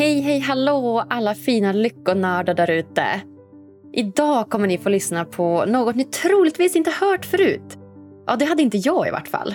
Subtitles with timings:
[0.00, 3.04] Hej, hej, hallå alla fina lyckonördar där ute.
[3.92, 7.78] Idag kommer ni få lyssna på något ni troligtvis inte hört förut.
[8.26, 9.54] Ja, det hade inte jag i vart fall.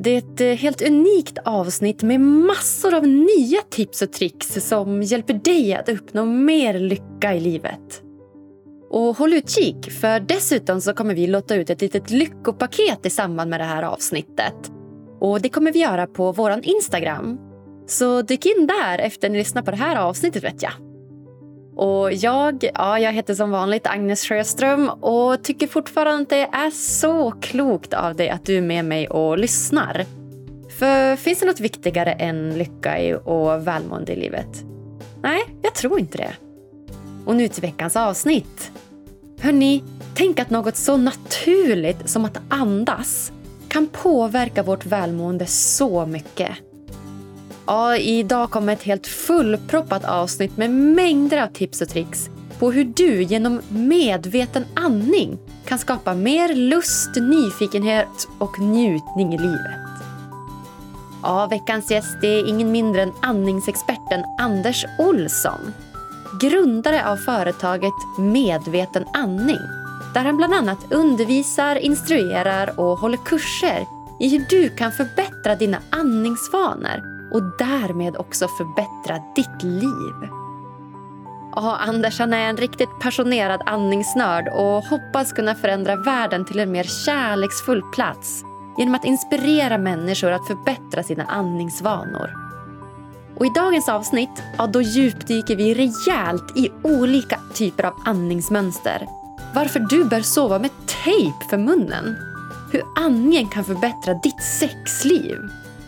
[0.00, 5.02] Det är ett eh, helt unikt avsnitt med massor av nya tips och tricks som
[5.02, 8.02] hjälper dig att uppnå mer lycka i livet.
[8.90, 13.50] Och håll utkik, för dessutom så kommer vi låta ut ett litet lyckopaket i samband
[13.50, 14.72] med det här avsnittet.
[15.20, 17.51] Och det kommer vi göra på vår Instagram.
[17.86, 20.72] Så dyk in där efter ni lyssnar på det här avsnittet vet jag.
[21.76, 26.70] Och jag, ja, jag heter som vanligt Agnes Sjöström och tycker fortfarande att det är
[26.70, 30.04] så klokt av dig att du är med mig och lyssnar.
[30.78, 34.64] För finns det något viktigare än lycka och välmående i livet?
[35.22, 36.32] Nej, jag tror inte det.
[37.26, 38.72] Och nu till veckans avsnitt.
[39.40, 43.32] Hörni, tänk att något så naturligt som att andas
[43.68, 46.50] kan påverka vårt välmående så mycket.
[47.66, 52.84] Ja, idag kommer ett helt fullproppat avsnitt med mängder av tips och tricks på hur
[52.84, 59.78] du genom medveten andning kan skapa mer lust, nyfikenhet och njutning i livet.
[61.22, 65.72] Ja, veckans gäst är ingen mindre än andningsexperten Anders Olsson.
[66.40, 69.58] Grundare av företaget Medveten andning
[70.14, 73.86] där han bland annat undervisar, instruerar och håller kurser
[74.20, 80.30] i hur du kan förbättra dina andningsvanor och därmed också förbättra ditt liv.
[81.54, 86.72] Ja, Anders han är en riktigt passionerad andningsnörd och hoppas kunna förändra världen till en
[86.72, 88.44] mer kärleksfull plats
[88.78, 92.30] genom att inspirera människor att förbättra sina andningsvanor.
[93.38, 99.06] Och I dagens avsnitt ja, då djupdyker vi rejält i olika typer av andningsmönster.
[99.54, 100.70] Varför du bör sova med
[101.04, 102.16] tejp för munnen.
[102.72, 105.38] Hur andningen kan förbättra ditt sexliv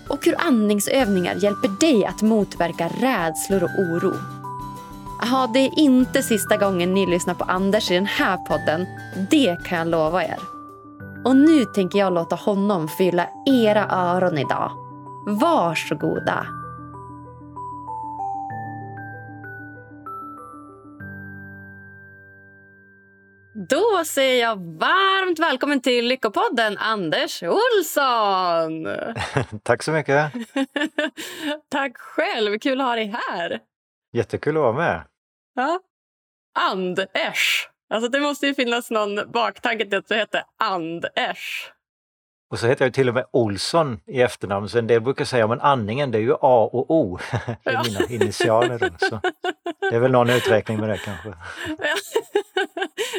[0.08, 4.14] och hur andningsövningar hjälper dig att motverka rädslor och oro.
[5.22, 8.86] Aha, det är inte sista gången ni lyssnar på Anders i den här podden.
[9.31, 10.38] Det kan jag lova er.
[11.25, 14.70] Och nu tänker jag låta honom fylla era öron idag.
[15.26, 16.63] Varsågoda!
[23.69, 28.86] Då säger jag varmt välkommen till Lyckopodden, Anders Olsson!
[29.62, 30.32] Tack så mycket!
[31.70, 32.58] Tack själv!
[32.58, 33.60] Kul att ha dig här!
[34.12, 35.04] Jättekul att vara med!
[35.54, 35.80] Ja.
[36.58, 37.69] Anders.
[37.91, 41.72] Alltså det måste ju finnas någon baktanke till att du heter Anders.
[42.50, 45.44] Och så heter jag till och med Olsson i efternamn, så en del brukar säga
[45.44, 47.19] att andningen det är ju A och O.
[47.65, 47.82] Det är ja.
[47.87, 48.78] mina initialer.
[48.78, 49.21] Då, så.
[49.91, 51.34] Det är väl någon uträkning med det kanske.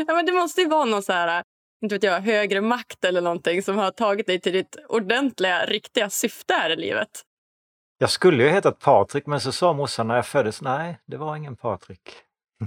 [0.07, 1.43] Ja, men det måste ju vara någon så här,
[1.81, 6.09] inte vet jag, högre makt eller någonting som har tagit dig till ditt ordentliga, riktiga
[6.09, 7.09] syfte här i livet.
[7.97, 11.35] Jag skulle ju hetat Patrik, men så sa morsan när jag föddes, nej, det var
[11.35, 12.01] ingen Patrik.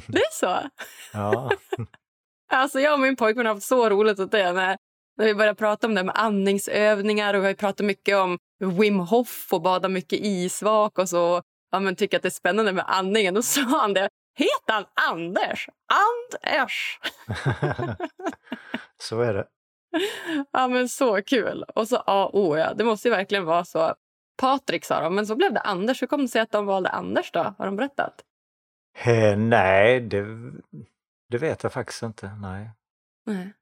[0.06, 0.58] Det är så?
[1.12, 1.50] Ja.
[2.52, 4.77] alltså jag och min pojkvän har haft så roligt åt det när,
[5.18, 9.00] när vi började prata om det med andningsövningar och vi har pratat mycket om Wim
[9.00, 11.42] Hof och bada mycket isvak och så.
[11.70, 13.34] Ja, men tycker att det är spännande med andningen.
[13.34, 14.08] Då sa han det.
[14.36, 15.68] Heter han Anders?
[15.92, 16.98] Anders!
[19.00, 19.46] så är det.
[20.52, 21.64] Ja, men så kul.
[21.74, 22.74] Och så A O, ja.
[22.74, 23.94] Det måste ju verkligen vara så.
[24.36, 26.02] Patrik sa de, men så blev det Anders.
[26.02, 27.54] Hur kom det sig att de valde Anders då?
[27.58, 28.24] Har de berättat?
[29.04, 30.24] Eh, nej, det,
[31.28, 32.30] det vet jag faktiskt inte.
[32.40, 32.70] Nej.
[33.26, 33.52] nej.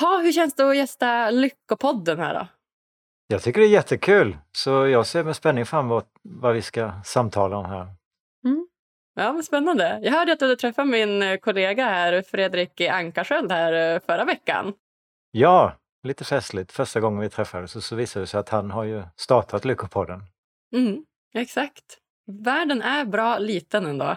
[0.00, 2.46] Ha, hur känns det att gästa Lyckopodden här då?
[3.26, 6.92] Jag tycker det är jättekul, så jag ser med spänning fram emot vad vi ska
[7.04, 7.86] samtala om här.
[8.44, 8.68] Mm.
[9.14, 10.00] Ja, men Spännande.
[10.02, 14.24] Jag hörde att du hade träffat min eh, kollega här, Fredrik Ankarsköld här eh, förra
[14.24, 14.74] veckan.
[15.30, 16.72] Ja, lite festligt.
[16.72, 20.22] Första gången vi träffades och så visade det sig att han har ju startat Lyckopodden.
[20.74, 21.98] Mm, exakt.
[22.26, 24.16] Världen är bra liten ändå.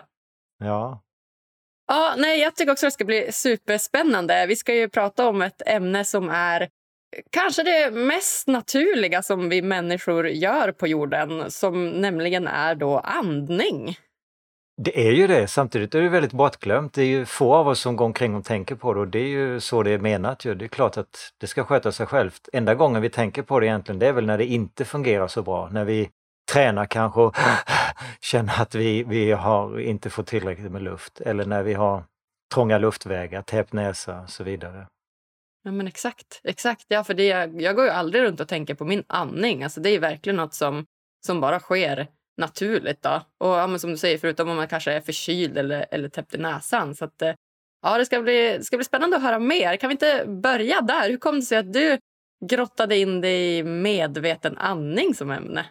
[0.58, 1.02] Ja.
[1.92, 4.46] Ja, nej, jag tycker också det ska bli superspännande.
[4.48, 6.70] Vi ska ju prata om ett ämne som är
[7.30, 13.98] kanske det mest naturliga som vi människor gör på jorden, som nämligen är då andning.
[14.82, 16.94] Det är ju det, samtidigt är det väldigt bortglömt.
[16.94, 19.20] Det är ju få av oss som går omkring och tänker på det och det
[19.20, 20.46] är ju så det är menat.
[20.46, 20.56] Ju.
[20.56, 22.50] Det är klart att det ska sköta sig självt.
[22.54, 25.42] Enda gången vi tänker på det egentligen, det är väl när det inte fungerar så
[25.42, 25.70] bra.
[25.72, 26.10] När vi
[26.52, 27.36] tränar kanske och
[28.22, 31.22] känner att vi, vi har inte fått tillräckligt med luft.
[31.22, 32.04] Eller när vi har
[32.54, 34.88] trånga luftvägar, täppt näsa och så vidare.
[35.64, 36.86] Ja men exakt, exakt.
[36.88, 39.64] Ja, för det, jag går ju aldrig runt och tänker på min andning.
[39.64, 40.86] Alltså, det är verkligen något som,
[41.26, 42.08] som bara sker
[42.38, 43.02] naturligt.
[43.02, 43.22] Då.
[43.38, 46.36] Och ja, men som du säger, förutom om man kanske är förkyld eller, eller täppt
[46.36, 46.96] i näsan.
[46.96, 47.34] Så att, eh,
[47.82, 49.78] ja, det ska bli, ska bli spännande att höra mer.
[49.78, 51.10] Kan vi inte börja där?
[51.10, 51.98] Hur kom det sig att du
[52.46, 55.66] grottade in dig i medveten andning som ämne?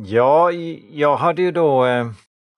[0.00, 0.52] Ja,
[0.90, 2.10] jag hade ju då eh,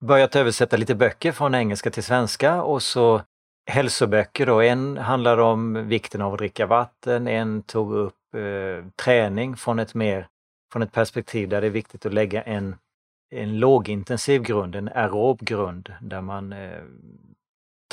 [0.04, 3.22] börjat översätta lite böcker från engelska till svenska och så
[3.70, 4.60] hälsoböcker då.
[4.60, 9.94] En handlade om vikten av att dricka vatten, en tog upp eh, träning från ett
[9.94, 10.28] mer
[10.72, 12.76] från ett perspektiv där det är viktigt att lägga en,
[13.30, 16.82] en lågintensiv grund, en aerob grund, där man eh,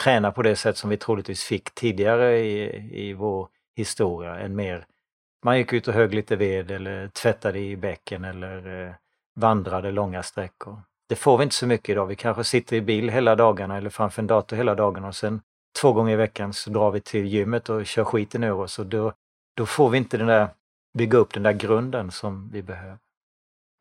[0.01, 4.39] tränar på det sätt som vi troligtvis fick tidigare i, i vår historia.
[4.39, 4.85] En mer,
[5.45, 8.93] man gick ut och högg lite ved eller tvättade i bäcken eller eh,
[9.35, 10.81] vandrade långa sträckor.
[11.09, 12.05] Det får vi inte så mycket idag.
[12.05, 15.41] Vi kanske sitter i bil hela dagarna eller framför en dator hela dagarna och sen
[15.81, 18.85] två gånger i veckan så drar vi till gymmet och kör skiten ur oss och
[18.85, 19.13] då,
[19.57, 20.47] då får vi inte den där,
[20.97, 22.97] bygga upp den där grunden som vi behöver.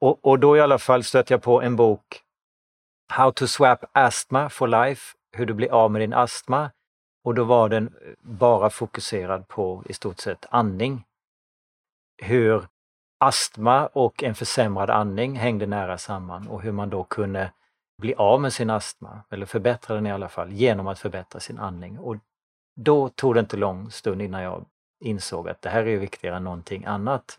[0.01, 2.23] Och, och då i alla fall stötte jag på en bok
[3.13, 6.71] How to swap astma for life, hur du blir av med din astma.
[7.25, 11.05] Och då var den bara fokuserad på i stort sett andning.
[12.23, 12.67] Hur
[13.23, 17.53] astma och en försämrad andning hängde nära samman och hur man då kunde
[17.99, 21.59] bli av med sin astma, eller förbättra den i alla fall, genom att förbättra sin
[21.59, 21.99] andning.
[21.99, 22.17] Och
[22.77, 24.65] då tog det inte lång stund innan jag
[25.01, 27.39] insåg att det här är viktigare än någonting annat.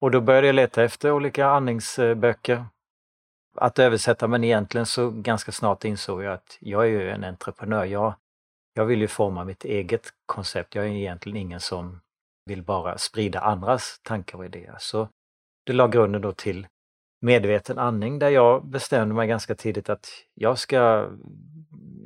[0.00, 2.64] Och då började jag leta efter olika andningsböcker
[3.56, 7.84] att översätta, men egentligen så ganska snart insåg jag att jag är ju en entreprenör.
[7.84, 8.14] Jag,
[8.74, 10.74] jag vill ju forma mitt eget koncept.
[10.74, 12.00] Jag är egentligen ingen som
[12.50, 14.76] vill bara sprida andras tankar och idéer.
[14.78, 15.08] Så
[15.66, 16.66] det la grunden då till
[17.20, 21.08] medveten andning där jag bestämde mig ganska tidigt att jag ska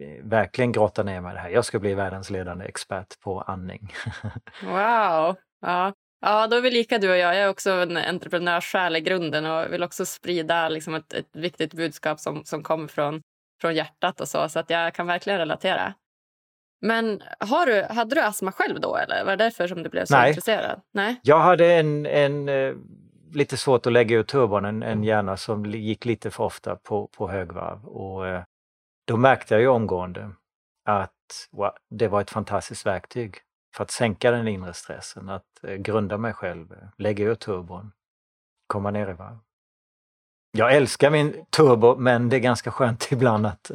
[0.00, 1.50] eh, verkligen grotta ner mig i det här.
[1.50, 3.92] Jag ska bli världens ledande expert på andning.
[4.62, 5.36] wow!
[5.60, 5.92] Ja.
[6.20, 7.34] ja, då är vi lika du och jag.
[7.34, 11.74] Jag är också en entreprenörssjäl i grunden och vill också sprida liksom ett, ett viktigt
[11.74, 13.22] budskap som, som kommer från,
[13.60, 14.48] från hjärtat och så.
[14.48, 15.94] Så att jag kan verkligen relatera.
[16.80, 20.04] Men har du, hade du astma själv då eller var det därför som du blev
[20.04, 20.28] så Nej.
[20.28, 20.80] intresserad?
[20.92, 21.20] Nej.
[21.22, 22.74] Jag hade en, en eh,
[23.32, 27.06] lite svårt att lägga ut turbon, en, en hjärna som gick lite för ofta på,
[27.06, 27.86] på högvarv.
[27.86, 28.42] Och eh,
[29.06, 30.30] då märkte jag ju omgående
[30.84, 33.36] att wow, det var ett fantastiskt verktyg
[33.76, 37.92] för att sänka den inre stressen, att eh, grunda mig själv, lägga ut turbon,
[38.66, 39.38] komma ner i varv.
[40.52, 43.70] Jag älskar min turbo men det är ganska skönt ibland att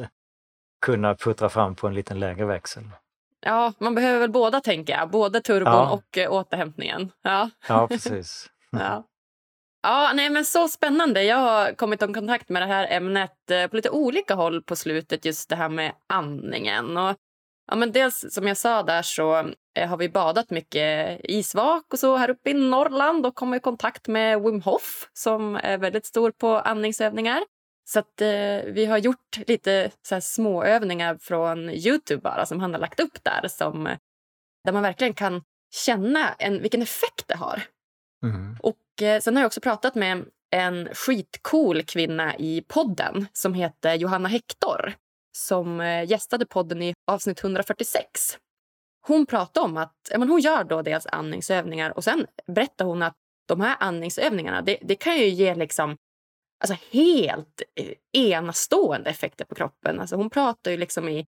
[0.80, 2.84] kunna puttra fram på en liten lägre växel.
[3.40, 5.10] Ja, man behöver väl båda tänker jag.
[5.10, 5.90] Både turbon ja.
[5.90, 7.12] och äh, återhämtningen.
[7.22, 8.50] Ja, ja precis.
[8.70, 9.06] ja.
[9.82, 11.22] Ja, nej, men så spännande.
[11.22, 14.76] Jag har kommit i kontakt med det här ämnet eh, på lite olika håll på
[14.76, 16.96] slutet, just det här med andningen.
[16.96, 17.16] Och,
[17.66, 19.38] ja, men dels som jag sa där så
[19.78, 23.62] eh, har vi badat mycket isvak och så här uppe i Norrland och kommit i
[23.62, 27.42] kontakt med Wim Hof som är väldigt stor på andningsövningar.
[27.92, 32.60] Så att, eh, vi har gjort lite så här små övningar från Youtube bara som
[32.60, 33.84] han har lagt upp där som,
[34.64, 35.42] där man verkligen kan
[35.74, 37.62] känna en, vilken effekt det har.
[38.22, 38.56] Mm.
[38.62, 43.94] Och eh, Sen har jag också pratat med en skitcool kvinna i podden som heter
[43.94, 44.94] Johanna Hector
[45.36, 48.38] som eh, gästade podden i avsnitt 146.
[49.06, 53.02] Hon pratade om att ja, men hon gör då dels andningsövningar och sen berättar hon
[53.02, 53.16] att
[53.48, 55.96] de här andningsövningarna det, det kan ju ge liksom
[56.60, 60.00] alltså helt eh, enastående effekter på kroppen.
[60.00, 61.26] Alltså hon pratar ju liksom i,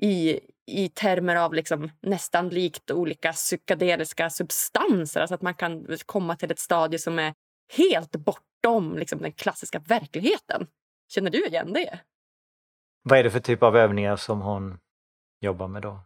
[0.00, 5.20] i, i termer av liksom nästan likt olika psykedeliska substanser.
[5.20, 7.34] Alltså att man kan komma till ett stadie som är
[7.72, 10.66] helt bortom liksom den klassiska verkligheten.
[11.08, 12.00] Känner du igen det?
[13.02, 14.78] Vad är det för typ av övningar som hon
[15.40, 16.00] jobbar med då?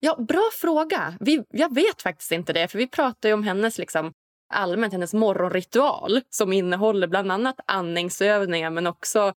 [0.00, 1.14] Ja, Bra fråga.
[1.20, 2.68] Vi, jag vet faktiskt inte det.
[2.68, 4.12] för Vi pratar om hennes liksom,
[4.54, 9.32] allmänt hennes morgonritual som innehåller bland annat andningsövningar men också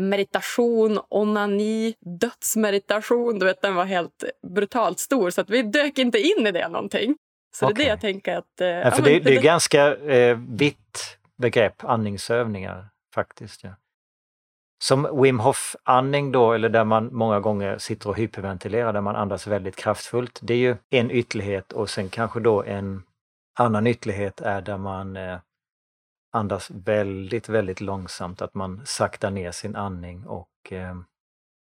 [0.00, 3.38] meditation, onani, dödsmeditation.
[3.38, 4.24] Du vet, den var helt
[4.54, 7.16] brutalt stor så att vi dök inte in i det någonting.
[7.54, 7.74] Så okay.
[7.74, 8.60] det är det jag tänker att...
[8.60, 13.64] Eh, ja, för det, det, är ganska eh, vitt begrepp, andningsövningar faktiskt.
[13.64, 13.70] Ja.
[14.82, 19.46] Som Wim Hof-andning då, eller där man många gånger sitter och hyperventilerar, där man andas
[19.46, 20.38] väldigt kraftfullt.
[20.42, 23.02] Det är ju en ytterlighet och sen kanske då en
[23.60, 25.38] annan ytterlighet är där man eh,
[26.32, 30.96] andas väldigt, väldigt långsamt, att man saktar ner sin andning och eh,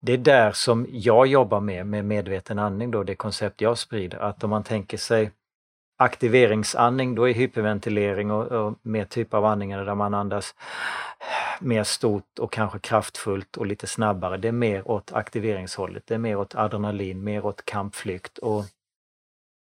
[0.02, 4.20] det är där som jag jobbar med, med medveten andning då, det koncept jag sprider,
[4.20, 5.32] att om man tänker sig
[5.98, 10.56] aktiveringsandning, då är hyperventilering och, och mer typ av andningar där man andas
[11.60, 14.38] mer stort och kanske kraftfullt och lite snabbare.
[14.38, 18.66] Det är mer åt aktiveringshållet, det är mer åt adrenalin, mer åt kampflykt och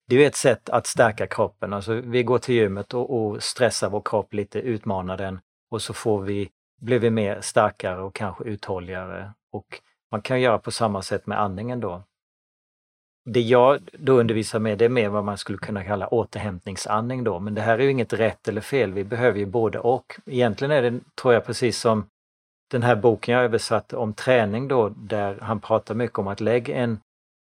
[0.08, 1.72] det är ett sätt att stärka kroppen.
[1.72, 5.94] Alltså vi går till gymmet och, och stressar vår kropp lite, utmanar den och så
[5.94, 9.32] får vi, blir vi mer starkare och kanske uthålligare.
[9.52, 12.02] Och man kan göra på samma sätt med andningen då.
[13.24, 17.40] det jag då undervisar med det är mer vad man skulle kunna kalla återhämtningsandning då,
[17.40, 20.20] men det här är ju inget rätt eller fel, vi behöver ju både och.
[20.26, 22.06] Egentligen är det, tror jag, precis som
[22.70, 26.74] den här boken jag översatte om träning då, där han pratar mycket om att lägga
[26.74, 27.00] en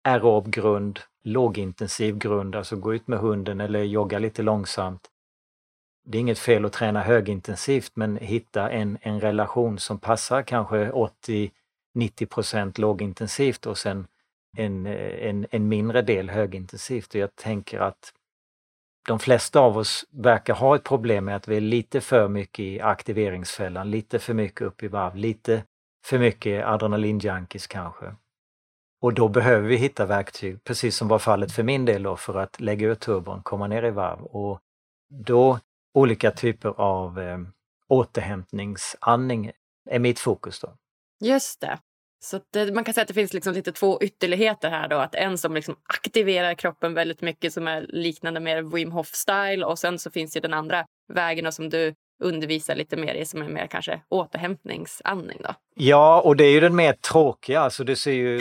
[0.08, 5.08] aerob grund, lågintensiv grund, alltså gå ut med hunden eller jogga lite långsamt.
[6.04, 10.90] Det är inget fel att träna högintensivt men hitta en, en relation som passar kanske
[11.96, 14.06] 80-90% lågintensivt och sen
[14.56, 17.14] en, en, en mindre del högintensivt.
[17.14, 18.12] Och jag tänker att
[19.08, 22.60] de flesta av oss verkar ha ett problem med att vi är lite för mycket
[22.60, 25.64] i aktiveringsfällan, lite för mycket upp i varv, lite
[26.04, 28.14] för mycket adrenalinjunkies kanske.
[29.02, 32.34] Och då behöver vi hitta verktyg, precis som var fallet för min del då, för
[32.38, 34.22] att lägga ut turbon, komma ner i varv.
[34.22, 34.60] Och
[35.08, 35.58] då
[35.94, 37.38] olika typer av eh,
[37.88, 39.52] återhämtningsandning
[39.90, 40.60] är mitt fokus.
[40.60, 40.76] då.
[41.20, 41.78] Just det.
[42.24, 44.88] Så det, eh, man kan säga att det finns liksom lite två ytterligheter här.
[44.88, 44.96] Då.
[44.96, 49.78] Att en som liksom aktiverar kroppen väldigt mycket som är liknande mer Wim Hof-style och
[49.78, 53.48] sen så finns ju den andra vägen som du undervisa lite mer i som är
[53.48, 55.38] mer kanske återhämtningsandning.
[55.44, 55.54] Då.
[55.74, 57.60] Ja, och det är ju den mer tråkiga.
[57.60, 58.40] Alltså det ser ju,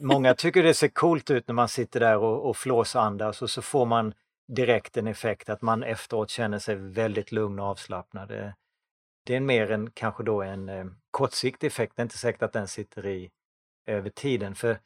[0.00, 3.62] många tycker det ser coolt ut när man sitter där och, och flåsandas och så
[3.62, 4.14] får man
[4.48, 8.28] direkt en effekt att man efteråt känner sig väldigt lugn och avslappnad.
[8.28, 8.54] Det,
[9.26, 12.52] det är mer en, kanske då en eh, kortsiktig effekt, det är inte säkert att
[12.52, 13.30] den sitter i
[13.86, 14.54] över tiden.
[14.54, 14.78] För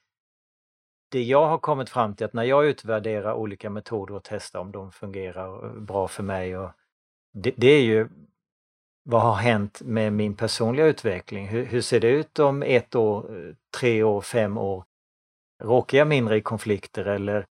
[1.11, 4.73] det jag har kommit fram till att när jag utvärderar olika metoder och testar om
[4.73, 6.71] de fungerar bra för mig, och
[7.35, 8.09] det, det är ju
[9.05, 11.49] vad har hänt med min personliga utveckling?
[11.49, 14.85] Hur, hur, ser det ut om ett år, tre år, fem år?
[15.63, 17.47] Råkar jag mindre i konflikter eller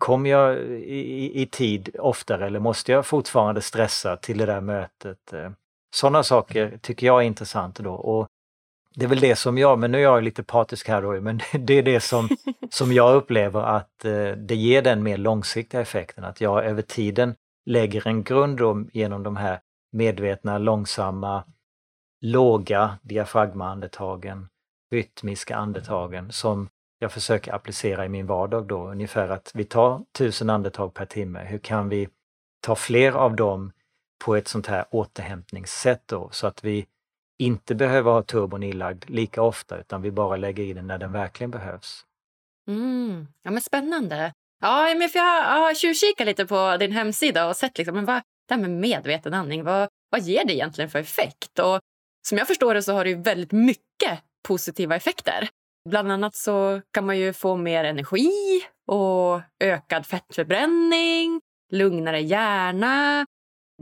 [0.00, 5.32] Kommer jag i, i, tid oftare eller måste jag fortfarande stressa till det där mötet?
[5.32, 5.50] Eh,
[5.94, 7.92] Sådana saker tycker jag är intressant då.
[7.92, 8.26] Och
[8.94, 11.40] det är väl det som jag, men nu är jag lite patisk här då, men
[11.58, 12.28] det är det som,
[12.70, 17.34] som jag upplever att eh, det ger den mer långsiktiga effekten, att jag över tiden
[17.70, 19.60] lägger en grund genom de här
[19.92, 21.44] medvetna, långsamma,
[22.20, 24.48] låga diafragmaandetagen,
[24.90, 30.50] rytmiska andetagen som jag försöker applicera i min vardag då, ungefär att vi tar tusen
[30.50, 31.44] andetag per timme.
[31.44, 32.08] Hur kan vi
[32.60, 33.72] ta fler av dem
[34.24, 36.86] på ett sånt här återhämtningssätt då, så att vi
[37.38, 41.12] inte behöver ha turbon inlagd lika ofta utan vi bara lägger i den när den
[41.12, 42.06] verkligen behövs.
[42.68, 43.26] Mm.
[43.42, 44.32] Ja, men Spännande.
[44.60, 48.22] Ja, men för jag har tjuvkikat lite på din hemsida och sett liksom, men vad,
[48.48, 51.58] det här med medveten andning, vad, vad ger det egentligen för effekt?
[51.58, 51.80] Och
[52.28, 55.48] som jag förstår det så har det väldigt mycket positiva effekter.
[55.88, 58.30] Bland annat så kan man ju få mer energi
[58.86, 61.40] och ökad fettförbränning,
[61.72, 63.26] lugnare hjärna.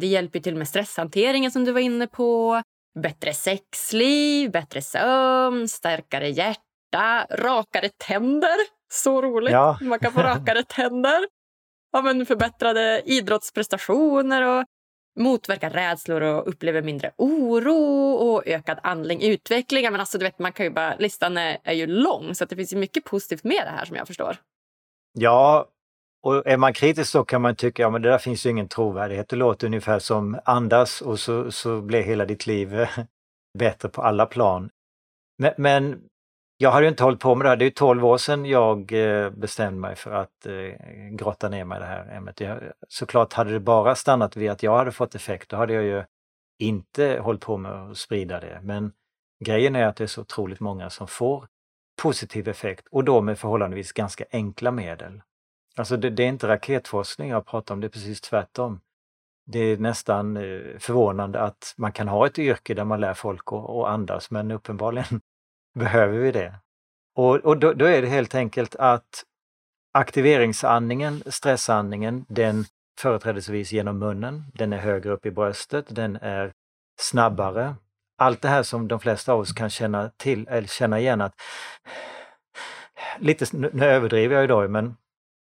[0.01, 2.63] Det hjälper till med stresshanteringen som du var inne på.
[3.03, 8.78] Bättre sexliv, bättre sömn, starkare hjärta, rakare tänder.
[8.93, 9.53] Så roligt!
[9.53, 9.79] Ja.
[9.81, 11.27] Man kan få rakare tänder.
[11.93, 14.65] Ja, men förbättrade idrottsprestationer och
[15.19, 19.83] motverkar rädslor och upplever mindre oro och ökad andlig utveckling.
[19.83, 22.57] Men alltså, du vet, man kan ju bara, listan är, är ju lång så det
[22.57, 24.37] finns ju mycket positivt med det här som jag förstår.
[25.13, 25.69] Ja,
[26.23, 28.69] och är man kritisk så kan man tycka att ja, det där finns ju ingen
[28.69, 29.29] trovärdighet.
[29.29, 32.87] Det låter ungefär som andas och så, så blir hela ditt liv
[33.59, 34.71] bättre på alla plan.
[35.39, 36.03] Men, men
[36.61, 37.57] jag har ju inte hållit på med det här.
[37.57, 40.73] Det är 12 år sedan jag eh, bestämde mig för att eh,
[41.11, 42.41] grotta ner mig i det här ämnet.
[42.41, 45.85] Jag, såklart hade det bara stannat vid att jag hade fått effekt, då hade jag
[45.85, 46.05] ju
[46.59, 48.61] inte hållit på med att sprida det.
[48.63, 48.93] Men
[49.45, 51.47] grejen är att det är så otroligt många som får
[52.03, 55.23] positiv effekt och då med förhållandevis ganska enkla medel.
[55.77, 58.81] Alltså det, det är inte raketforskning jag pratar om, det är precis tvärtom.
[59.47, 63.53] Det är nästan eh, förvånande att man kan ha ett yrke där man lär folk
[63.53, 65.21] att andas men uppenbarligen
[65.79, 66.55] behöver vi det.
[67.15, 69.25] Och, och då, då, är det helt enkelt att
[69.93, 72.65] aktiveringsandningen, stressandningen, den
[72.99, 76.53] företrädesvis genom munnen, den är högre upp i bröstet, den är
[77.01, 77.75] snabbare.
[78.19, 81.35] Allt det här som de flesta av oss kan känna till, eller känna igen att
[83.19, 84.97] lite, nu överdriver jag idag, men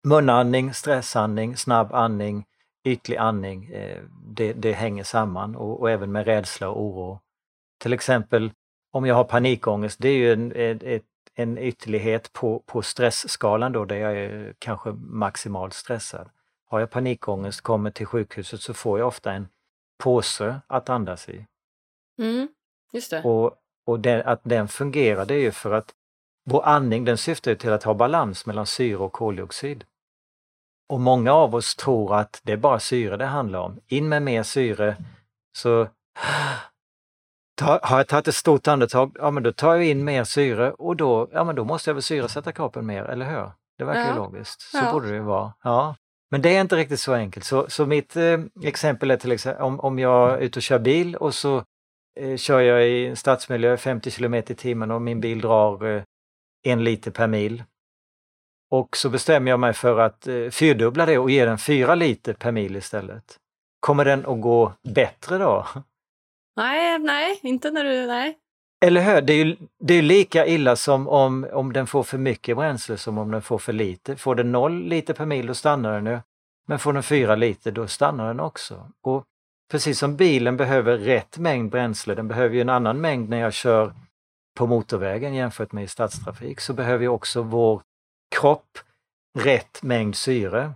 [0.04, 2.44] munandning, stressandning, snabb andning,
[2.84, 7.20] ytlig andning, eh, det, det hänger samman och, och, även med rädsla och oro.
[7.82, 8.52] Till exempel
[8.92, 13.84] om jag har panikångest, det är ju en, ett, en ytterlighet på, på stressskalan då,
[13.84, 16.30] där jag är kanske maximalt stressad.
[16.66, 19.48] Har jag panikångest, kommer till sjukhuset så får jag ofta en
[20.02, 21.46] påse att andas i.
[22.18, 22.48] Mm,
[22.92, 23.22] just det.
[23.22, 23.54] Och,
[23.86, 25.94] och den, att den fungerar det är ju för att
[26.44, 29.84] vår andning den syftar till att ha balans mellan syre och koldioxid.
[30.88, 33.80] Och många av oss tror att det är bara syre det handlar om.
[33.86, 34.96] In med mer syre
[35.58, 35.88] så
[37.54, 40.72] ta, har jag tagit ett stort andetag, ja men då tar jag in mer syre
[40.72, 43.50] och då, ja men då måste jag väl syresätta kroppen mer, eller hur?
[43.78, 44.14] Det verkar ja.
[44.14, 44.60] logiskt.
[44.60, 44.92] Så ja.
[44.92, 45.52] borde det vara.
[45.62, 45.96] Ja.
[46.30, 47.44] Men det är inte riktigt så enkelt.
[47.44, 50.78] Så, så mitt eh, exempel är till exempel om, om jag är ute och kör
[50.78, 51.64] bil och så
[52.20, 56.02] eh, kör jag i stadsmiljö 50 km i timmen och min bil drar eh,
[56.64, 57.62] en liter per mil.
[58.70, 62.32] Och så bestämmer jag mig för att eh, fyrdubbla det och ge den fyra liter
[62.32, 63.36] per mil istället.
[63.80, 65.66] Kommer den att gå bättre då?
[66.56, 68.38] Nej, nej, inte när du, nej.
[68.84, 69.20] Eller hur?
[69.20, 72.96] Det är ju det är lika illa som om, om den får för mycket bränsle
[72.96, 74.16] som om den får för lite.
[74.16, 76.18] Får den noll liter per mil då stannar den ju.
[76.66, 78.88] Men får den fyra liter då stannar den också.
[79.02, 79.24] Och
[79.70, 83.52] precis som bilen behöver rätt mängd bränsle, den behöver ju en annan mängd när jag
[83.52, 83.94] kör
[84.58, 87.82] på motorvägen jämfört med i stadstrafik, så behöver ju också vår
[88.36, 88.78] kropp
[89.38, 90.72] rätt mängd syre.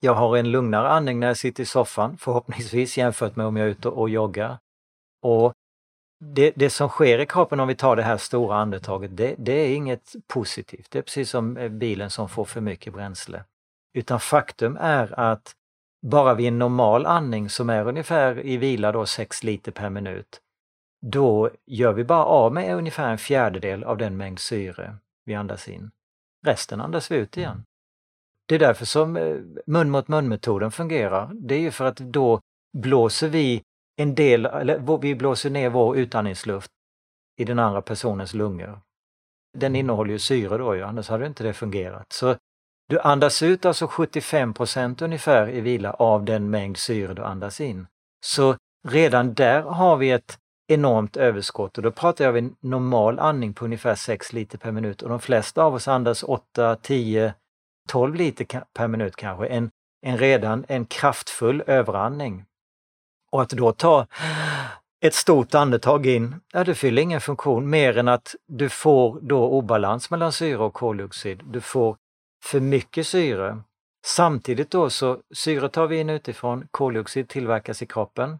[0.00, 3.66] Jag har en lugnare andning när jag sitter i soffan förhoppningsvis jämfört med om jag
[3.66, 4.58] är ute och joggar.
[5.26, 5.52] Och
[6.24, 9.52] det, det som sker i kroppen om vi tar det här stora andetaget, det, det
[9.52, 10.90] är inget positivt.
[10.90, 13.44] Det är precis som eh, bilen som får för mycket bränsle.
[13.94, 15.54] Utan faktum är att
[16.06, 20.40] bara vid en normal andning som är ungefär i vila då 6 liter per minut,
[21.06, 25.68] då gör vi bara av med ungefär en fjärdedel av den mängd syre vi andas
[25.68, 25.90] in.
[26.46, 27.64] Resten andas vi ut igen.
[28.46, 31.30] Det är därför som eh, mun mot mun-metoden fungerar.
[31.34, 32.40] Det är ju för att då
[32.72, 33.62] blåser vi
[33.96, 36.70] en del, eller vi blåser ner vår utandningsluft
[37.36, 38.80] i den andra personens lungor.
[39.58, 42.12] Den innehåller ju syre då ju, annars hade inte det fungerat.
[42.12, 42.36] Så
[42.88, 44.54] du andas ut alltså 75
[45.00, 47.86] ungefär i vila av den mängd syre du andas in.
[48.24, 48.56] Så
[48.88, 50.38] redan där har vi ett
[50.68, 54.72] enormt överskott och då pratar jag om en normal andning på ungefär 6 liter per
[54.72, 57.34] minut och de flesta av oss andas 8, 10,
[57.88, 59.46] 12 liter per minut kanske.
[59.46, 59.70] En,
[60.02, 62.44] en redan en kraftfull överandning.
[63.32, 64.06] Och att då ta
[65.00, 69.48] ett stort andetag in, ja det fyller ingen funktion mer än att du får då
[69.48, 71.42] obalans mellan syre och koldioxid.
[71.44, 71.96] Du får
[72.44, 73.58] för mycket syre.
[74.06, 78.38] Samtidigt då så syre tar vi in utifrån, koldioxid tillverkas i kroppen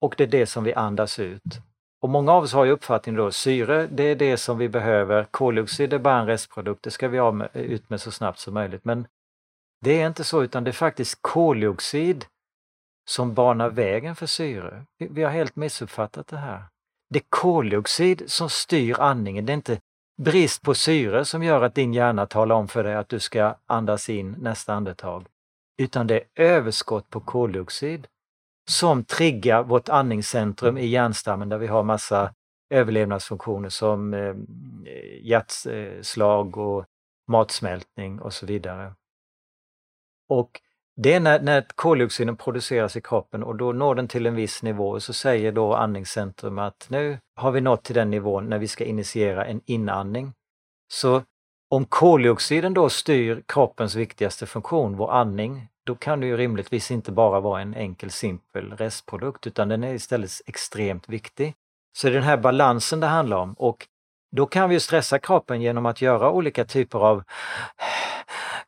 [0.00, 1.60] och det är det som vi andas ut.
[2.02, 5.24] Och många av oss har ju uppfattningen då syre, det är det som vi behöver,
[5.24, 8.54] koldioxid är bara en restprodukt, det ska vi ha med, ut med så snabbt som
[8.54, 8.84] möjligt.
[8.84, 9.06] Men
[9.84, 12.24] det är inte så utan det är faktiskt koldioxid
[13.08, 14.84] som banar vägen för syre.
[14.98, 16.62] Vi har helt missuppfattat det här.
[17.10, 19.80] Det är koldioxid som styr andningen, det är inte
[20.22, 23.54] brist på syre som gör att din hjärna talar om för dig att du ska
[23.66, 25.26] andas in nästa andetag.
[25.78, 28.06] Utan det är överskott på koldioxid
[28.68, 32.34] som triggar vårt andningscentrum i hjärnstammen där vi har massa
[32.70, 34.34] överlevnadsfunktioner som eh,
[35.20, 36.84] hjärtslag och
[37.28, 38.94] matsmältning och så vidare.
[40.28, 40.60] Och
[40.96, 44.62] det är när, när koldioxiden produceras i kroppen och då når den till en viss
[44.62, 48.58] nivå och så säger då andningscentrum att nu har vi nått till den nivån när
[48.58, 50.32] vi ska initiera en inandning.
[50.92, 51.22] Så
[51.70, 57.12] om koldioxiden då styr kroppens viktigaste funktion, vår andning, då kan det ju rimligtvis inte
[57.12, 61.54] bara vara en enkel simpel restprodukt utan den är istället extremt viktig.
[61.96, 63.86] Så det är den här balansen det handlar om och
[64.36, 67.22] då kan vi stressa kroppen genom att göra olika typer av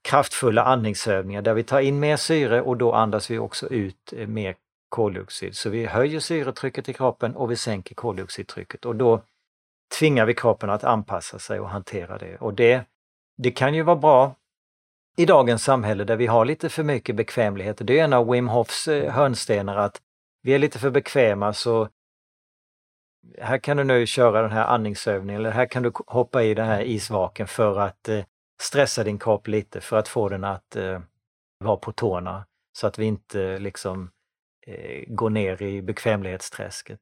[0.08, 4.26] kraftfulla andningsövningar där vi tar in mer syre och då andas vi också ut eh,
[4.26, 4.54] mer
[4.88, 5.56] koldioxid.
[5.56, 9.22] Så vi höjer syretrycket i kroppen och vi sänker koldioxidtrycket och då
[9.98, 12.36] tvingar vi kroppen att anpassa sig och hantera det.
[12.36, 12.84] Och det,
[13.36, 14.34] det kan ju vara bra
[15.16, 17.80] i dagens samhälle där vi har lite för mycket bekvämlighet.
[17.80, 20.00] Det är en av Wim Hofs eh, hörnstenar att
[20.42, 21.88] vi är lite för bekväma så
[23.38, 26.66] här kan du nu köra den här andningsövningen eller här kan du hoppa i den
[26.66, 28.24] här isvaken för att eh,
[28.62, 31.00] stressa din kropp lite för att få den att eh,
[31.64, 32.46] vara på tårna
[32.78, 34.10] så att vi inte liksom
[34.66, 37.00] eh, går ner i bekvämlighetsträsket.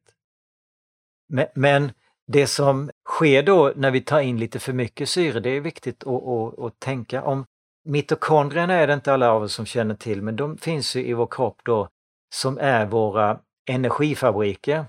[1.29, 1.91] Men, men,
[2.27, 6.03] det som sker då när vi tar in lite för mycket syre, det är viktigt
[6.03, 7.45] att, att, att tänka om.
[7.85, 11.13] Mitokondrierna är det inte alla av oss som känner till, men de finns ju i
[11.13, 11.89] vår kropp då
[12.33, 13.39] som är våra
[13.69, 14.85] energifabriker.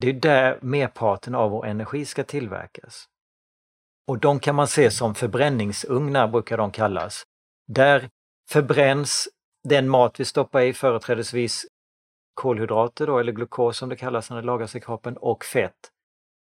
[0.00, 3.08] Det är där merparten av vår energi ska tillverkas.
[4.08, 7.24] Och de kan man se som förbränningsugnar, brukar de kallas.
[7.66, 8.10] Där
[8.50, 9.28] förbränns
[9.68, 11.66] den mat vi stoppar i, företrädesvis
[12.34, 15.92] kolhydrater då, eller glukos som det kallas när det lagras i kroppen, och fett.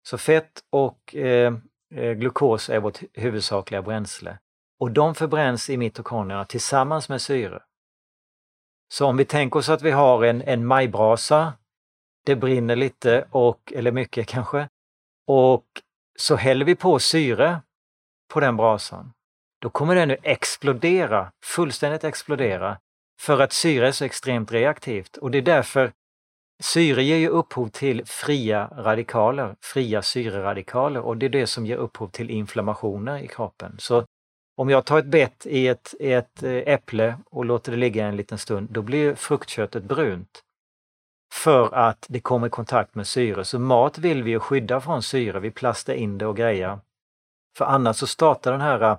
[0.08, 1.54] Så fett och eh,
[1.96, 4.40] eh, glukos är vårt huvudsakliga bränsle.
[4.80, 7.64] Och de förbränns i mitokondrierna tillsammans med syre.
[8.94, 11.54] Så om vi tänker oss att vi har en, en majbrasa,
[12.26, 14.70] det brinner lite, och, eller mycket kanske,
[15.28, 15.66] och
[16.20, 17.62] så häller vi på syre
[18.34, 19.14] på den brasan.
[19.62, 22.78] Då kommer den att explodera, fullständigt explodera,
[23.20, 25.92] för att syre är så extremt reaktivt och det är därför
[26.64, 31.78] syre ger ju upphov till fria radikaler, fria syreradikaler och det är det som ger
[31.78, 33.76] upphov till inflammationer i kroppen.
[33.80, 34.06] Så
[34.56, 38.06] Om jag tar ett bett i ett, i ett eh, äpple och låter det ligga
[38.06, 40.44] en liten stund, då blir fruktköttet brunt.
[41.34, 43.46] För att det kommer i kontakt med syre.
[43.46, 46.80] Så mat vill vi ju skydda från syre, vi plastar in det och grejer.
[47.58, 48.98] För annars så startar den här äh,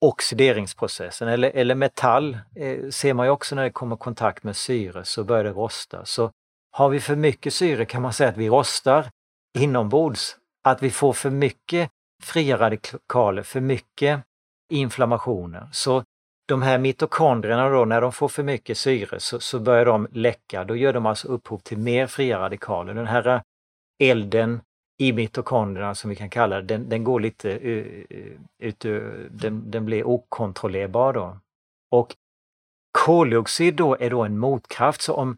[0.00, 1.28] oxideringsprocessen.
[1.28, 5.04] Eller, eller metall eh, ser man ju också när det kommer i kontakt med syre
[5.04, 6.04] så börjar det rosta.
[6.04, 6.30] Så
[6.70, 9.10] har vi för mycket syre kan man säga att vi rostar
[9.58, 10.36] inombords.
[10.64, 11.90] Att vi får för mycket
[12.22, 14.22] fria radikaler, för mycket
[14.70, 15.68] inflammationer.
[15.72, 16.04] Så
[16.50, 20.64] de här mitokondrierna då, när de får för mycket syre så, så börjar de läcka.
[20.64, 22.94] Då gör de alltså upphov till mer fria radikaler.
[22.94, 23.40] Den här eh,
[24.02, 24.60] elden
[24.98, 28.80] i mitokondrierna som vi kan kalla det, den, den går lite eh, eh, ut,
[29.30, 31.38] den, den blir okontrollerbar då.
[31.90, 32.14] Och
[32.98, 35.36] koldioxid då är då en motkraft, så om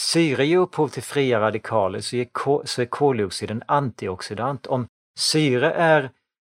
[0.00, 4.66] syre ger upphov till fria radikaler så, ger, så är koldioxid en antioxidant.
[4.66, 4.86] Om
[5.18, 6.10] syre är,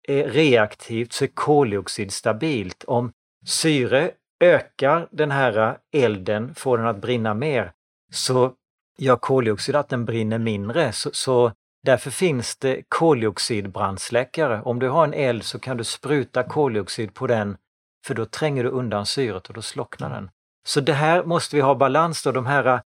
[0.07, 2.83] är reaktivt så är koldioxid stabilt.
[2.83, 3.11] Om
[3.45, 7.71] syre ökar den här elden, får den att brinna mer,
[8.11, 8.53] så
[8.97, 10.91] gör koldioxid att den brinner mindre.
[10.91, 11.51] Så, så
[11.83, 14.61] Därför finns det koldioxidbrandsläckare.
[14.61, 17.57] Om du har en eld så kan du spruta koldioxid på den
[18.05, 20.29] för då tränger du undan syret och då slocknar den.
[20.65, 22.81] Så det här måste vi ha balans då, de här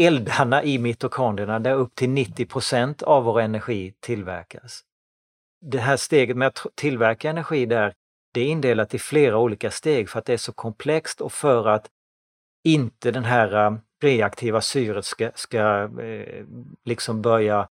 [0.00, 4.80] eldarna i mitokondrierna där upp till 90 procent av vår energi tillverkas.
[5.60, 7.94] Det här steget med att tillverka energi där,
[8.34, 11.68] det är indelat i flera olika steg för att det är så komplext och för
[11.68, 11.88] att
[12.64, 16.44] inte den här eh, reaktiva syret ska, ska eh,
[16.84, 17.68] liksom börja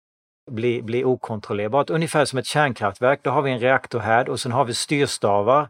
[0.50, 1.90] bli, bli okontrollerbart.
[1.90, 5.68] Ungefär som ett kärnkraftverk, då har vi en reaktorhärd och sen har vi styrstavar.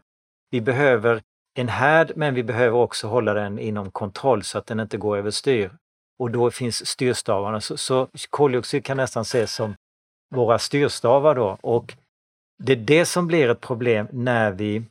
[0.51, 1.21] Vi behöver
[1.57, 5.17] en härd men vi behöver också hålla den inom kontroll så att den inte går
[5.17, 5.71] överstyr.
[6.19, 7.61] Och då finns styrstavarna.
[7.61, 9.75] Så, så koldioxid kan nästan ses som
[10.35, 11.57] våra styrstavar då.
[11.61, 11.95] Och
[12.63, 14.83] det är det som blir ett problem när vi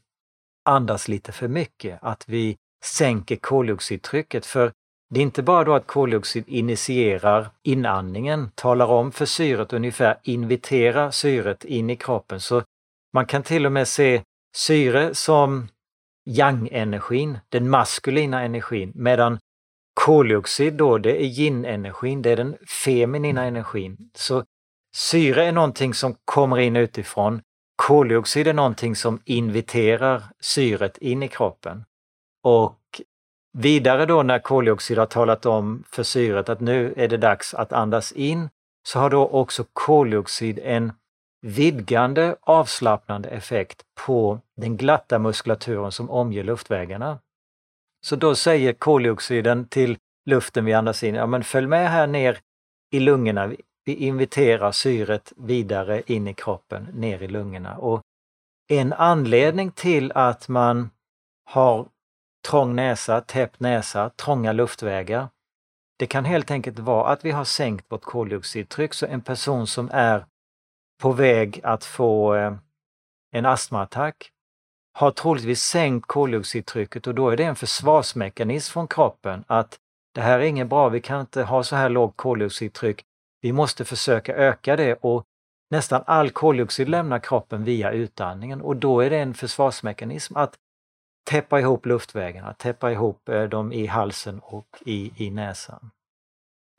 [0.65, 4.47] andas lite för mycket, att vi sänker koldioxidtrycket.
[4.47, 4.73] För
[5.15, 11.11] det är inte bara då att koldioxid initierar inandningen, talar om för syret ungefär, inviterar
[11.11, 12.41] syret in i kroppen.
[12.41, 12.63] Så
[13.13, 14.23] man kan till och med se
[14.57, 15.69] syre som
[16.27, 19.39] yang-energin, den maskulina energin, medan
[19.95, 24.11] koldioxid då, det är yin-energin, det är den feminina energin.
[24.15, 24.45] Så
[24.97, 27.43] syre är någonting som kommer in utifrån.
[27.83, 31.85] Koldioxid är någonting som inviterar syret in i kroppen.
[32.43, 32.81] Och
[33.53, 37.73] Vidare då när koldioxid har talat om för syret att nu är det dags att
[37.73, 38.49] andas in,
[38.89, 40.93] så har då också koldioxid en
[41.43, 47.19] vidgande avslappnande effekt på den glatta muskulaturen som omger luftvägarna.
[48.07, 52.39] Så då säger koldioxiden till luften vi andas in, ja men följ med här ner
[52.93, 53.53] i lungorna.
[53.91, 57.77] Vi inviterar syret vidare in i kroppen, ner i lungorna.
[57.77, 58.03] Och
[58.69, 60.91] en anledning till att man
[61.45, 61.87] har
[62.49, 65.29] trång näsa, täppt näsa, trånga luftvägar.
[65.99, 69.91] Det kan helt enkelt vara att vi har sänkt vårt koldioxidtryck, så en person som
[69.93, 70.27] är
[71.03, 72.53] på väg att få eh,
[73.33, 74.31] en astmaattack
[74.93, 79.79] har troligtvis sänkt koldioxidtrycket och då är det en försvarsmekanism från kroppen att
[80.15, 83.05] det här är inget bra, vi kan inte ha så här lågt koldioxidtryck.
[83.41, 85.25] Vi måste försöka öka det och
[85.71, 90.55] nästan all koldioxid lämnar kroppen via utandningen och då är det en försvarsmekanism att
[91.31, 95.91] täppa ihop luftvägarna, täppa ihop eh, dem i halsen och i, i näsan.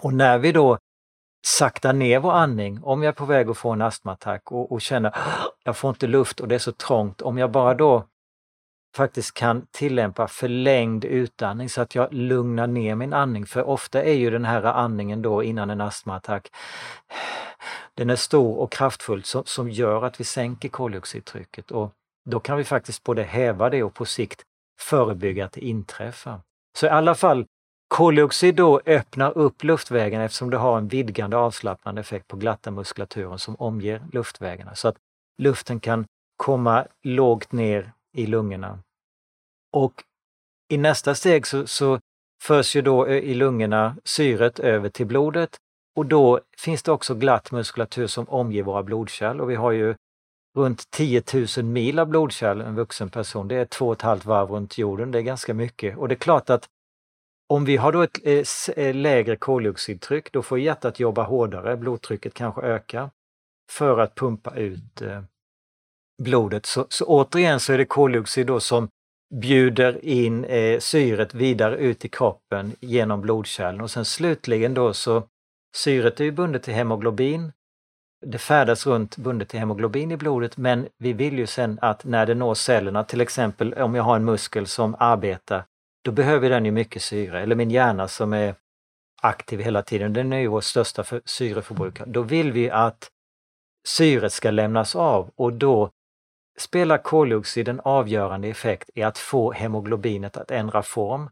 [0.03, 0.77] Och när vi då
[1.47, 4.81] saktar ner vår andning, om jag är på väg att få en astmaattack och, och
[4.81, 5.15] känner
[5.63, 8.07] jag får inte luft och det är så trångt, om jag bara då
[8.95, 13.45] faktiskt kan tillämpa förlängd utandning så att jag lugnar ner min andning.
[13.45, 16.51] För ofta är ju den här andningen då innan en astmaattack,
[17.93, 21.71] den är stor och kraftfull som, som gör att vi sänker koldioxidtrycket.
[21.71, 21.91] Och
[22.29, 24.41] då kan vi faktiskt både häva det och på sikt
[24.79, 26.39] förebygga att det inträffar.
[26.77, 27.45] Så i alla fall,
[27.87, 33.39] koldioxid då öppnar upp luftvägarna eftersom det har en vidgande avslappnande effekt på glatta muskulaturen
[33.39, 34.95] som omger luftvägarna så att
[35.37, 36.05] luften kan
[36.37, 38.79] komma lågt ner i lungorna.
[39.73, 40.03] Och
[40.69, 41.99] i nästa steg så, så
[42.43, 45.57] förs ju då eh, i lungorna syret över till blodet
[45.95, 49.95] och då finns det också glatt muskulatur som omger våra blodkärl och vi har ju
[50.57, 51.23] runt 10
[51.57, 53.47] 000 mil av blodkärl en vuxen person.
[53.47, 55.97] Det är två och ett halvt varv runt jorden, det är ganska mycket.
[55.97, 56.69] Och det är klart att
[57.47, 62.33] om vi har då ett eh, eh, lägre koldioxidtryck, då får hjärtat jobba hårdare, blodtrycket
[62.33, 63.09] kanske ökar
[63.71, 65.23] för att pumpa ut eh,
[66.21, 66.65] blodet.
[66.65, 68.87] Så, så återigen så är det koldioxid då som
[69.41, 75.23] bjuder in eh, syret vidare ut i kroppen genom blodkärlen och sen slutligen då så
[75.75, 77.51] syret är ju bundet till hemoglobin
[78.25, 82.25] det färdas runt bundet till hemoglobin i blodet men vi vill ju sen att när
[82.25, 85.65] det når cellerna, till exempel om jag har en muskel som arbetar,
[86.03, 87.41] då behöver den ju mycket syre.
[87.41, 88.55] Eller min hjärna som är
[89.21, 92.07] aktiv hela tiden, den är ju vår största för, syreförbrukare.
[92.09, 93.09] Då vill vi att
[93.87, 95.89] syret ska lämnas av och då
[96.61, 101.29] spelar koldioxid en avgörande effekt i att få hemoglobinet att ändra form.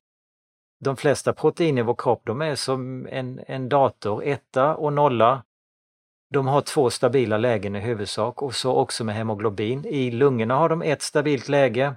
[0.79, 5.43] De flesta proteiner i vår kropp de är som en, en dator, etta och nolla.
[6.33, 9.85] De har två stabila lägen i huvudsak och så också med hemoglobin.
[9.85, 11.95] I lungorna har de ett stabilt läge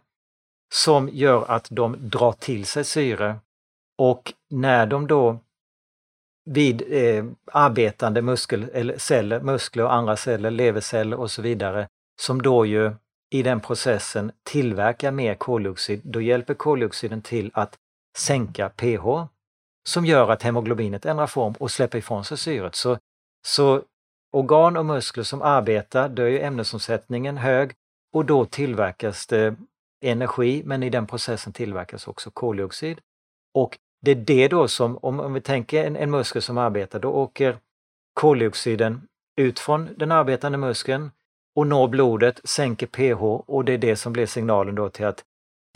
[0.74, 3.36] som gör att de drar till sig syre.
[3.98, 5.38] Och när de då
[6.44, 11.88] vid eh, arbetande muskel, eller celler, muskler och andra celler, leverceller och så vidare,
[12.20, 12.92] som då ju
[13.32, 17.78] i den processen tillverkar mer koldioxid, då hjälper koldioxiden till att
[18.18, 19.26] sänka pH
[19.88, 22.74] som gör att hemoglobinet ändrar form och släpper ifrån sig syret.
[22.74, 22.98] Så,
[23.46, 23.82] så
[24.32, 27.72] organ och muskler som arbetar, då är ju ämnesomsättningen hög
[28.14, 29.56] och då tillverkas det
[30.04, 33.00] energi, men i den processen tillverkas också koldioxid.
[33.54, 37.00] Och det är det då som, om, om vi tänker en, en muskel som arbetar,
[37.00, 37.58] då åker
[38.14, 41.10] koldioxiden ut från den arbetande muskeln
[41.56, 45.24] och når blodet, sänker pH och det är det som blir signalen då till att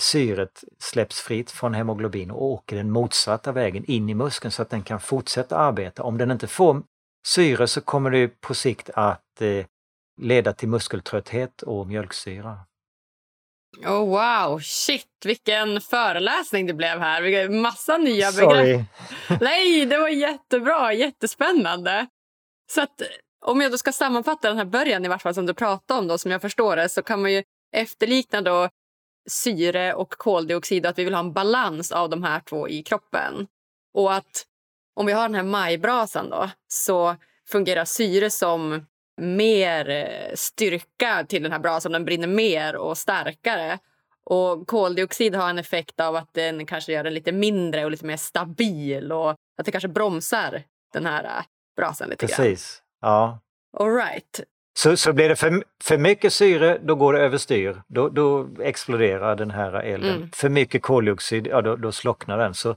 [0.01, 4.71] syret släpps fritt från hemoglobin och åker den motsatta vägen in i muskeln så att
[4.71, 6.03] den kan fortsätta arbeta.
[6.03, 6.83] Om den inte får
[7.27, 9.67] syre så kommer det på sikt att eh,
[10.23, 12.59] leda till muskeltrötthet och mjölksyra.
[13.87, 17.49] Oh, wow, shit vilken föreläsning det blev här.
[17.49, 18.81] Massa nya begrepp.
[19.41, 22.07] Nej, det var jättebra, jättespännande.
[22.73, 23.03] Så att
[23.45, 26.09] om jag då ska sammanfatta den här början i vart fall som du pratade om
[26.09, 28.69] då, som jag förstår det, så kan man ju efterlikna då
[29.29, 32.83] syre och koldioxid och att vi vill ha en balans av de här två i
[32.83, 33.47] kroppen.
[33.95, 34.47] Och att
[34.95, 37.17] om vi har den här majbrasan då så
[37.49, 38.87] fungerar syre som
[39.21, 41.93] mer eh, styrka till den här brasan.
[41.93, 43.79] Den brinner mer och starkare.
[44.25, 48.07] Och koldioxid har en effekt av att den kanske gör den lite mindre och lite
[48.07, 51.45] mer stabil och att det kanske bromsar den här eh,
[51.77, 52.83] brasan lite Precis.
[53.01, 53.39] Ja.
[53.79, 54.41] All right.
[54.79, 57.83] Så, så blir det för, för mycket syre, då går det överstyr.
[57.89, 60.17] Då, då exploderar den här elden.
[60.17, 60.31] Mm.
[60.33, 62.55] För mycket koldioxid, ja då, då slocknar den.
[62.55, 62.75] Så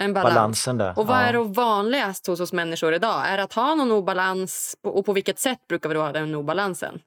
[0.00, 0.34] en balans.
[0.34, 0.98] balansen där.
[0.98, 1.22] Och vad ja.
[1.22, 3.26] är då vanligast hos oss människor idag?
[3.26, 6.34] Är det att ha någon obalans och på vilket sätt brukar vi då ha den
[6.34, 7.00] obalansen?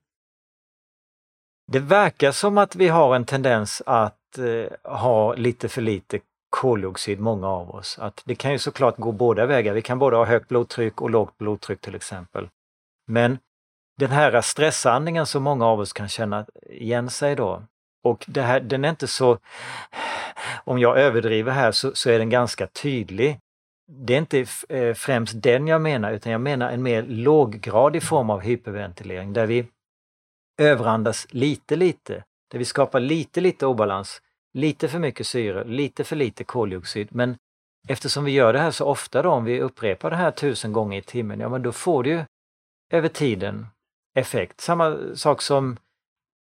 [1.71, 6.19] Det verkar som att vi har en tendens att eh, ha lite för lite
[6.51, 7.99] koldioxid, många av oss.
[7.99, 9.73] Att det kan ju såklart gå båda vägar.
[9.73, 12.49] Vi kan både ha högt blodtryck och lågt blodtryck till exempel.
[13.07, 13.37] Men
[13.97, 17.63] den här stressandningen som många av oss kan känna igen sig då.
[18.03, 19.37] Och det här, den är inte så,
[20.63, 23.39] om jag överdriver här så, så är den ganska tydlig.
[23.91, 28.29] Det är inte eh, främst den jag menar utan jag menar en mer låggradig form
[28.29, 29.65] av hyperventilering där vi
[30.61, 34.21] överandas lite lite, där vi skapar lite lite obalans,
[34.53, 37.07] lite för mycket syre, lite för lite koldioxid.
[37.11, 37.37] Men
[37.87, 40.97] eftersom vi gör det här så ofta då, om vi upprepar det här tusen gånger
[40.97, 42.23] i timmen, ja men då får det ju
[42.91, 43.67] över tiden
[44.15, 44.61] effekt.
[44.61, 45.77] Samma sak som,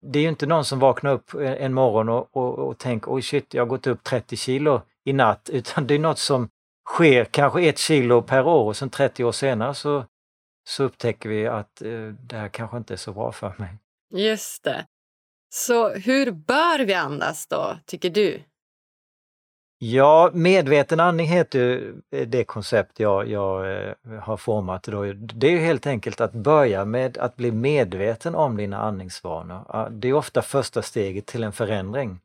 [0.07, 3.23] det är ju inte någon som vaknar upp en morgon och, och, och tänker oj
[3.23, 6.49] shit, jag har gått upp 30 kilo i natt, utan det är något som
[6.89, 10.05] sker kanske ett kilo per år och sen 30 år senare så,
[10.69, 13.79] så upptäcker vi att eh, det här kanske inte är så bra för mig.
[14.11, 14.87] Just det.
[15.53, 18.43] Så hur bör vi andas då, tycker du?
[19.83, 24.83] Ja, medveten andning heter eh, det koncept jag, jag eh, har format.
[24.83, 25.13] Då.
[25.13, 29.91] Det är helt enkelt att börja med att bli medveten om dina andningsvanor.
[29.91, 32.21] Det är ofta första steget till en förändring.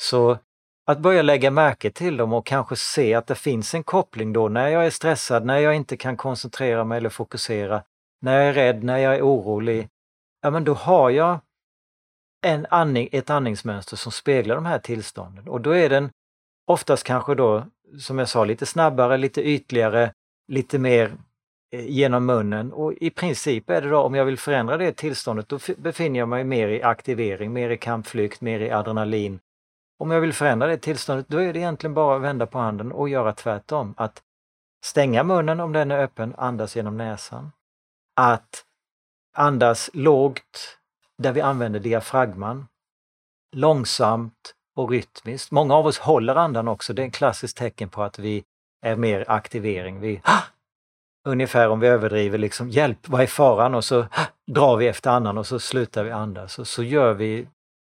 [0.00, 0.38] Så
[0.86, 4.48] att börja lägga märke till dem och kanske se att det finns en koppling då
[4.48, 7.82] när jag är stressad, när jag inte kan koncentrera mig eller fokusera,
[8.20, 9.88] när jag är rädd, när jag är orolig.
[10.42, 11.38] Ja, men då har jag
[12.42, 16.10] en andning, ett andningsmönster som speglar de här tillstånden och då är den
[16.66, 17.66] oftast kanske då,
[18.00, 20.12] som jag sa, lite snabbare, lite ytligare,
[20.52, 21.16] lite mer
[21.72, 25.48] eh, genom munnen och i princip är det då om jag vill förändra det tillståndet
[25.48, 29.40] då befinner jag mig mer i aktivering, mer i kampflykt, mer i adrenalin.
[29.98, 32.92] Om jag vill förändra det tillståndet då är det egentligen bara att vända på handen
[32.92, 33.94] och göra tvärtom.
[33.96, 34.22] Att
[34.84, 37.52] stänga munnen om den är öppen, andas genom näsan.
[38.16, 38.64] Att
[39.36, 40.77] andas lågt
[41.22, 42.66] där vi använder diafragman.
[43.56, 45.50] Långsamt och rytmiskt.
[45.50, 46.92] Många av oss håller andan också.
[46.92, 48.44] Det är ett klassiskt tecken på att vi
[48.82, 50.00] är mer aktivering.
[50.00, 50.42] Vi, ah!
[51.28, 53.74] Ungefär om vi överdriver, liksom hjälp, vad är faran?
[53.74, 54.26] Och så ah!
[54.46, 56.58] drar vi efter andan och så slutar vi andas.
[56.58, 57.48] Och så gör vi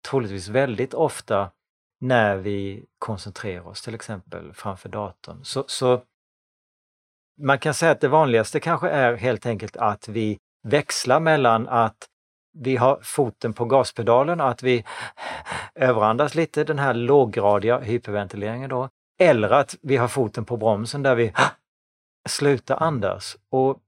[0.09, 1.51] troligtvis väldigt ofta
[2.01, 5.43] när vi koncentrerar oss till exempel framför datorn.
[5.43, 6.01] Så, så
[7.41, 12.07] man kan säga att det vanligaste kanske är helt enkelt att vi växlar mellan att
[12.53, 14.85] vi har foten på gaspedalen och att vi
[15.75, 18.89] överandas lite, den här låggradiga hyperventileringen då.
[19.19, 21.33] Eller att vi har foten på bromsen där vi
[22.29, 23.37] slutar andas.
[23.49, 23.79] Och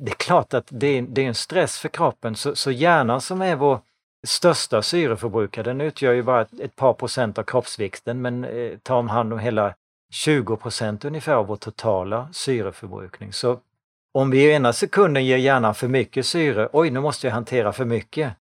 [0.00, 3.20] det är klart att det är, det är en stress för kroppen, så, så hjärnan
[3.20, 3.80] som är vår
[4.26, 8.96] största syreförbrukare, den utgör ju bara ett, ett par procent av kroppsvikten men eh, tar
[8.96, 9.74] om hand om hela
[10.10, 13.32] 20 procent ungefär av vår totala syreförbrukning.
[13.32, 13.58] Så
[14.14, 17.72] om vi i ena sekunden ger hjärnan för mycket syre, oj nu måste jag hantera
[17.72, 18.34] för mycket.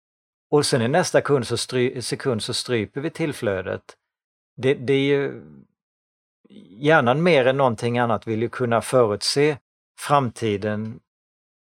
[0.51, 3.81] Och sen i nästa sekund så, stry, sekund så stryper vi tillflödet.
[4.57, 5.41] Det, det är ju...
[6.69, 9.57] Hjärnan mer än någonting annat vill ju kunna förutse
[9.99, 10.99] framtiden.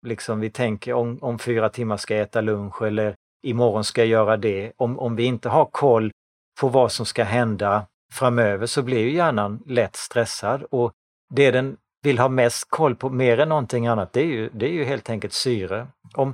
[0.05, 4.07] Liksom vi tänker om, om fyra timmar ska jag äta lunch eller imorgon ska jag
[4.07, 4.71] göra det.
[4.77, 6.11] Om, om vi inte har koll
[6.59, 10.93] på vad som ska hända framöver så blir ju hjärnan lätt stressad och
[11.29, 14.65] det den vill ha mest koll på mer än någonting annat, det är ju, det
[14.65, 15.87] är ju helt enkelt syre.
[16.13, 16.33] Om,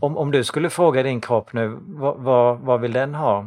[0.00, 3.46] om, om du skulle fråga din kropp nu, vad, vad, vad vill den ha?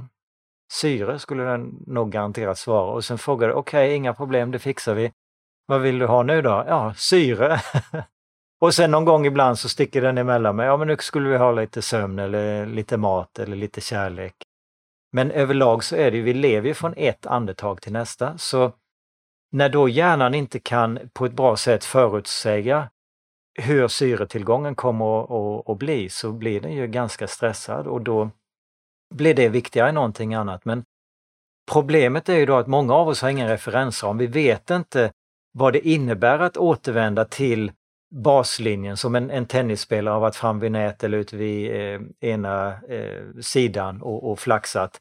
[0.74, 4.60] Syre skulle den nog garanterat svara och sen frågar du, okej, okay, inga problem, det
[4.60, 5.12] fixar vi.
[5.66, 6.66] Vad vill du ha nu då?
[6.68, 7.60] Ja, syre.
[8.62, 11.38] och sen någon gång ibland så sticker den emellan med, ja men nu skulle vi
[11.38, 14.36] ha lite sömn eller lite mat eller lite kärlek.
[15.12, 18.38] Men överlag så är det ju, vi lever ju från ett andetag till nästa.
[18.38, 18.72] Så
[19.54, 22.90] när då hjärnan inte kan på ett bra sätt förutsäga
[23.60, 28.30] hur syretillgången kommer att, att, att bli så blir den ju ganska stressad och då
[29.16, 30.66] blir det viktigare än någonting annat.
[30.66, 30.84] Men
[31.72, 34.18] problemet är ju då att många av oss har ingen referensram.
[34.18, 35.12] Vi vet inte
[35.52, 37.72] vad det innebär att återvända till
[38.16, 42.84] baslinjen som en, en tennisspelare har varit fram vid nät eller ute vid eh, ena
[42.84, 45.00] eh, sidan och, och, flaxat.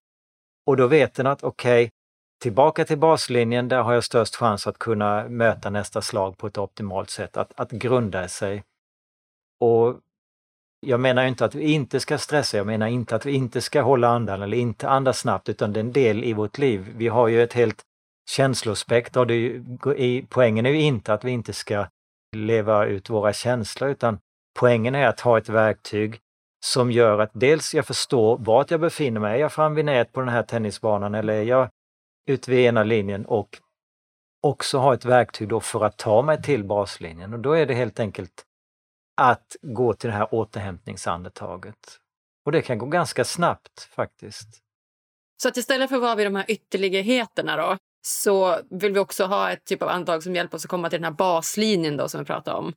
[0.66, 1.90] Och då vet den att okej, okay,
[2.42, 6.58] tillbaka till baslinjen, där har jag störst chans att kunna möta nästa slag på ett
[6.58, 8.64] optimalt sätt, att, att grunda sig.
[9.60, 10.00] Och
[10.86, 13.82] jag menar inte att vi inte ska stressa, jag menar inte att vi inte ska
[13.82, 16.92] hålla andan eller inte andas snabbt, utan det är en del i vårt liv.
[16.96, 17.82] Vi har ju ett helt
[18.30, 19.28] känslospektra och
[20.28, 21.86] poängen är ju inte att vi inte ska
[22.36, 24.18] leva ut våra känslor, utan
[24.58, 26.18] poängen är att ha ett verktyg
[26.64, 29.34] som gör att dels jag förstår vart jag befinner mig.
[29.34, 31.68] Är jag fram vid nät på den här tennisbanan eller är jag
[32.26, 33.58] ute vid ena linjen och
[34.42, 37.74] också ha ett verktyg då för att ta mig till baslinjen och då är det
[37.74, 38.44] helt enkelt
[39.16, 41.98] att gå till det här återhämtningsandetaget.
[42.44, 44.48] Och det kan gå ganska snabbt faktiskt.
[45.42, 49.24] Så att istället för att vara vid de här ytterligheterna då, så vill vi också
[49.24, 52.08] ha ett typ av andetag som hjälper oss att komma till den här baslinjen då
[52.08, 52.72] som vi pratade om.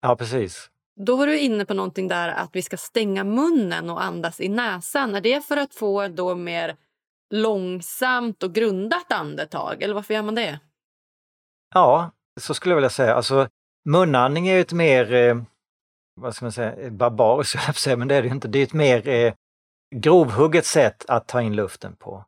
[0.00, 0.70] Ja, precis.
[1.06, 4.48] Då var du inne på någonting där att vi ska stänga munnen och andas i
[4.48, 5.14] näsan.
[5.14, 6.76] Är det för att få då mer
[7.30, 9.82] långsamt och grundat andetag?
[9.82, 10.60] Eller varför gör man det?
[11.74, 13.14] Ja, så skulle jag vilja säga.
[13.14, 13.48] Alltså,
[13.84, 15.42] munandning är ju ett mer, eh,
[16.14, 18.48] vad ska man säga, eh, barbariskt, men det är det ju inte.
[18.48, 19.32] Det är ett mer eh,
[19.94, 22.24] grovhugget sätt att ta in luften på.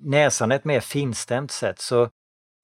[0.00, 1.78] Näsan är ett mer finstämt sätt.
[1.78, 2.08] Så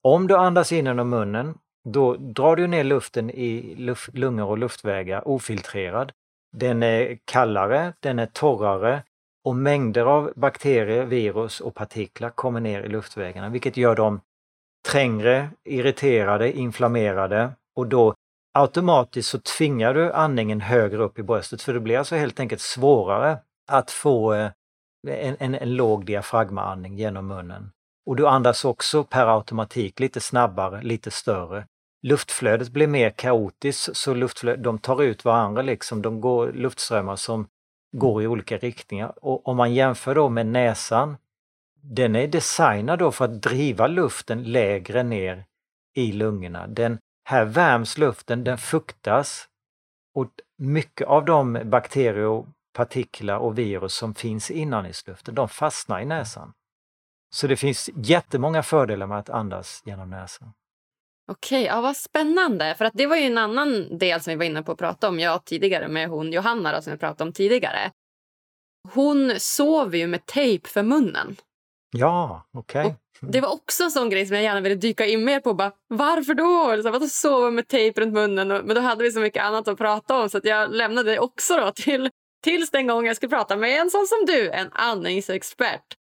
[0.03, 4.59] om du andas in genom munnen, då drar du ner luften i luft, lungor och
[4.59, 6.13] luftvägar ofiltrerad.
[6.53, 9.03] Den är kallare, den är torrare
[9.45, 14.21] och mängder av bakterier, virus och partiklar kommer ner i luftvägarna vilket gör dem
[14.89, 18.15] trängre, irriterade, inflammerade och då
[18.55, 22.61] automatiskt så tvingar du andningen högre upp i bröstet för det blir alltså helt enkelt
[22.61, 23.39] svårare
[23.73, 24.51] att få eh,
[25.09, 27.71] en, en, en låg diafragmaandning genom munnen.
[28.07, 31.67] Och du andas också per automatik lite snabbare, lite större.
[32.03, 37.47] Luftflödet blir mer kaotiskt så luftflödet, de tar ut varandra liksom, de går luftströmmar som
[37.99, 39.25] går i olika riktningar.
[39.25, 41.17] Och om man jämför då med näsan,
[41.81, 45.45] den är designad då för att driva luften lägre ner
[45.95, 46.67] i lungorna.
[46.67, 49.49] Den, här värms luften, den fuktas
[50.15, 56.05] och mycket av de bakterier, partiklar och virus som finns i inandningsluften, de fastnar i
[56.05, 56.53] näsan.
[57.31, 60.53] Så det finns jättemånga fördelar med att andas genom näsan.
[61.33, 62.75] Okej, ja, vad spännande.
[62.79, 65.09] För att Det var ju en annan del som vi var inne på att prata
[65.09, 67.91] om jag tidigare med hon Johanna då, som vi pratade om tidigare.
[68.89, 71.37] Hon sover ju med tejp för munnen.
[71.91, 72.81] Ja, okej.
[72.85, 72.95] Okay.
[73.21, 75.55] Det var också en sån grej som jag gärna ville dyka in mer på.
[75.55, 76.71] Bara, varför då?
[76.71, 78.49] Eller så, vadå sova med tejp runt munnen?
[78.49, 81.19] Men då hade vi så mycket annat att prata om så att jag lämnade det
[81.19, 82.11] också då till,
[82.43, 85.97] tills den gången jag skulle prata med en sån som du, en andningsexpert.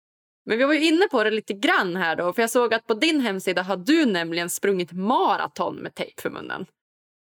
[0.46, 2.86] Men vi var ju inne på det lite grann här då, för jag såg att
[2.86, 6.66] på din hemsida har du nämligen sprungit maraton med tejp för munnen.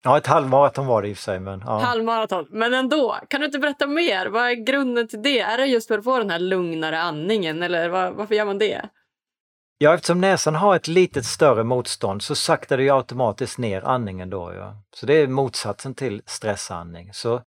[0.04, 1.40] Ja, ett halvmaraton var det i och för sig.
[1.40, 1.80] Men, ja.
[1.80, 3.18] Halvmaraton, men ändå.
[3.30, 4.26] Kan du inte berätta mer?
[4.26, 5.40] Vad är grunden till det?
[5.40, 8.58] Är det just för att få den här lugnare andningen eller var, varför gör man
[8.58, 8.90] det?
[9.78, 14.54] Ja, eftersom näsan har ett litet större motstånd så saktar det automatiskt ner andningen då.
[14.54, 14.84] Ja.
[14.96, 17.14] Så det är motsatsen till stressandning.
[17.14, 17.42] Så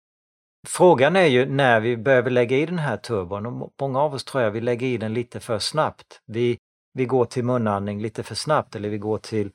[0.68, 4.24] Frågan är ju när vi behöver lägga i den här turbon och många av oss
[4.24, 6.22] tror jag vi lägger i den lite för snabbt.
[6.26, 6.58] Vi,
[6.94, 9.52] vi går till munandning lite för snabbt eller vi går till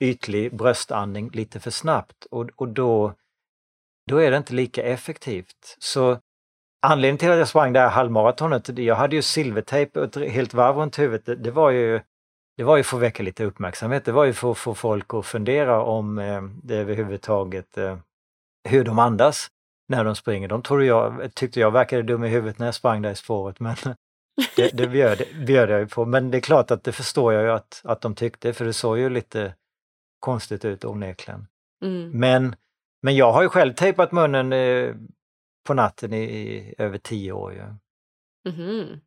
[0.00, 3.14] ytlig bröstandning lite för snabbt och, och då,
[4.10, 5.76] då är det inte lika effektivt.
[5.78, 6.18] Så
[6.86, 10.76] anledningen till att jag sprang det här halvmaratonet, jag hade ju silvertejp ett helt varv
[10.76, 12.00] runt huvudet, det, det var ju
[12.56, 14.04] det var ju för att väcka lite uppmärksamhet.
[14.04, 17.98] Det var ju för att få folk att fundera om eh, det överhuvudtaget, eh,
[18.68, 19.50] hur de andas
[19.88, 20.48] när de springer.
[20.48, 23.60] De trodde jag, tyckte jag verkade dum i huvudet när jag sprang där i spåret
[23.60, 23.76] men
[24.56, 26.04] det, det bjöd, bjöd jag ju på.
[26.04, 28.72] Men det är klart att det förstår jag ju att, att de tyckte för det
[28.72, 29.54] såg ju lite
[30.20, 31.46] konstigt ut onekligen.
[31.84, 32.10] Mm.
[32.10, 32.56] Men,
[33.02, 34.94] men jag har ju själv tejpat munnen eh,
[35.66, 37.52] på natten i, i, över tio år.
[37.52, 37.62] Ju.
[38.52, 39.00] Mm.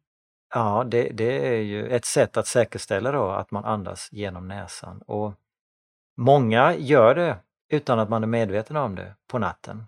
[0.54, 5.02] Ja, det, det är ju ett sätt att säkerställa då att man andas genom näsan.
[5.02, 5.34] Och
[6.18, 7.38] Många gör det
[7.70, 9.84] utan att man är medveten om det på natten.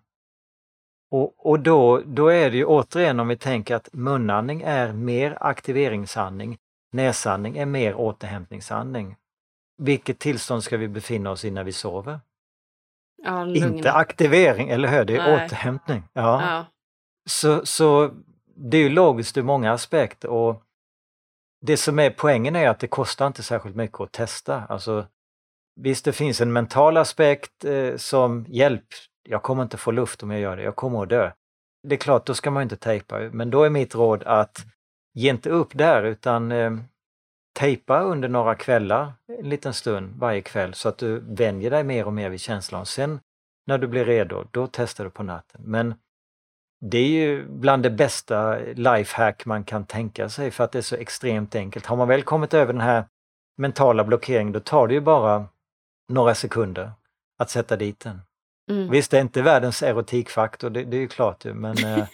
[1.12, 5.38] Och, och då, då är det ju återigen om vi tänker att munandning är mer
[5.41, 6.57] aktiveringsandning,
[6.91, 9.16] näsandning är mer återhämtningsandning.
[9.78, 12.20] Vilket tillstånd ska vi befinna oss i när vi sover?
[13.24, 15.05] Ja, Inte aktivering, eller hur?
[15.05, 15.45] Det är Nej.
[15.45, 16.03] återhämtning.
[16.14, 16.41] Ja.
[16.41, 16.66] ja.
[17.30, 18.12] Så, så
[18.55, 20.64] det är ju logiskt ur många aspekter och
[21.62, 24.64] det som är poängen är att det kostar inte särskilt mycket att testa.
[24.70, 25.05] Alltså,
[25.76, 28.88] visst, det finns en mental aspekt eh, som hjälp,
[29.30, 31.32] jag kommer inte få luft om jag gör det, jag kommer att dö.
[31.88, 34.65] Det är klart, då ska man inte tejpa, men då är mitt råd att
[35.13, 36.71] ge inte upp där utan eh,
[37.59, 42.05] tejpa under några kvällar, en liten stund varje kväll så att du vänjer dig mer
[42.05, 42.86] och mer vid känslan.
[42.86, 43.19] Sen
[43.67, 45.61] när du blir redo, då testar du på natten.
[45.63, 45.93] Men
[46.82, 50.84] det är ju bland det bästa lifehack man kan tänka sig för att det är
[50.84, 51.86] så extremt enkelt.
[51.86, 53.05] Har man väl kommit över den här
[53.57, 55.45] mentala blockeringen då tar det ju bara
[56.07, 56.91] några sekunder
[57.39, 58.21] att sätta dit den.
[58.70, 58.91] Mm.
[58.91, 62.05] Visst, det är inte världens erotikfaktor, det, det är ju klart ju, men eh,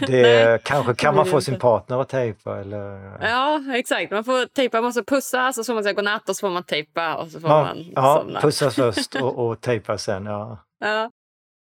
[0.06, 3.18] det, kanske kan man få sin partner att tejpa eller...
[3.20, 4.10] Ja, exakt.
[4.10, 6.50] Man får tejpa, man måste pussas och så får man säga godnatt och så får
[6.50, 8.40] man tejpa och så får ja, man ja, somna.
[8.40, 10.58] pussas först och, och tejpa sen, ja.
[10.80, 11.10] ja.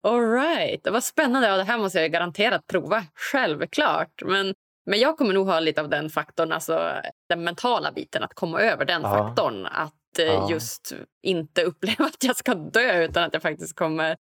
[0.08, 0.88] All right.
[0.90, 1.48] Vad spännande.
[1.48, 3.04] Ja, det här måste jag garanterat prova.
[3.14, 4.22] Självklart.
[4.24, 4.54] Men,
[4.86, 6.92] men jag kommer nog ha lite av den faktorn, alltså
[7.28, 9.08] den mentala biten, att komma över den ja.
[9.08, 9.66] faktorn.
[9.66, 10.50] Att ja.
[10.50, 10.92] just
[11.22, 14.16] inte uppleva att jag ska dö utan att jag faktiskt kommer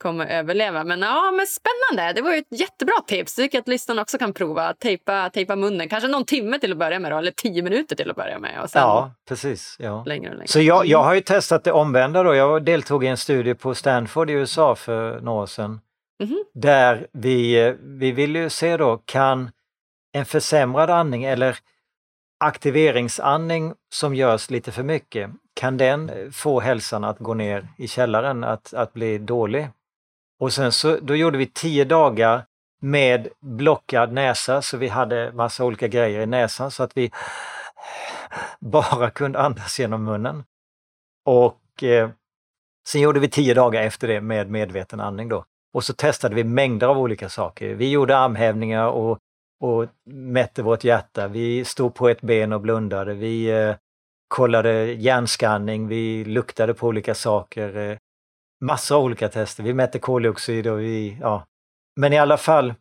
[0.00, 0.84] kommer överleva.
[0.84, 2.12] Men ja, men spännande.
[2.12, 3.34] Det var ju ett jättebra tips.
[3.34, 4.74] Det tycker jag att lyssnarna också kan prova.
[4.74, 5.88] Tejpa, tejpa munnen.
[5.88, 8.62] Kanske någon timme till att börja med då, eller tio minuter till att börja med.
[8.62, 9.76] Och sen ja, precis.
[9.78, 10.04] Ja.
[10.06, 10.48] Längre och längre.
[10.48, 12.34] Så jag, jag har ju testat det omvända då.
[12.34, 15.80] Jag deltog i en studie på Stanford i USA för några år sedan.
[16.22, 16.42] Mm -hmm.
[16.54, 19.50] Där vi, vi vill ju se då, kan
[20.12, 21.58] en försämrad andning eller
[22.40, 28.44] aktiveringsandning som görs lite för mycket, kan den få hälsan att gå ner i källaren,
[28.44, 29.68] att, att bli dålig?
[30.40, 32.44] Och sen så, då gjorde vi tio dagar
[32.80, 37.10] med blockad näsa så vi hade massa olika grejer i näsan så att vi
[38.60, 40.44] bara kunde andas genom munnen.
[41.24, 42.10] Och eh,
[42.88, 45.44] sen gjorde vi tio dagar efter det med medveten andning då.
[45.72, 47.74] Och så testade vi mängder av olika saker.
[47.74, 49.18] Vi gjorde armhävningar och,
[49.60, 51.28] och mätte vårt hjärta.
[51.28, 53.14] Vi stod på ett ben och blundade.
[53.14, 53.76] Vi eh,
[54.28, 57.76] kollade hjärnskanning, vi luktade på olika saker.
[57.76, 57.98] Eh,
[58.64, 59.62] Massor av olika tester.
[59.62, 61.46] Vi mätte koldioxid och vi, ja.
[61.96, 62.74] Men i alla fall,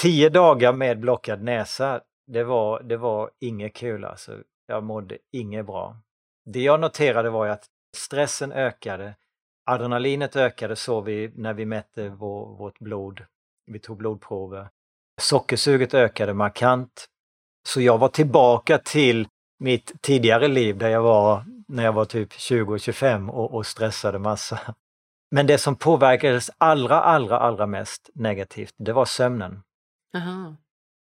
[0.00, 4.42] tio dagar med blockad näsa, det var, det var inget kul alltså.
[4.66, 5.96] Jag mådde inget bra.
[6.44, 7.66] Det jag noterade var att
[7.96, 9.14] stressen ökade,
[9.70, 13.24] adrenalinet ökade såg vi när vi mätte vår, vårt blod.
[13.66, 14.68] Vi tog blodprover.
[15.20, 17.06] Sockersuget ökade markant.
[17.68, 22.32] Så jag var tillbaka till mitt tidigare liv där jag var när jag var typ
[22.32, 24.60] 20-25 och, och stressade massa.
[25.30, 29.62] Men det som påverkades allra, allra, allra mest negativt, det var sömnen.
[30.16, 30.54] Aha.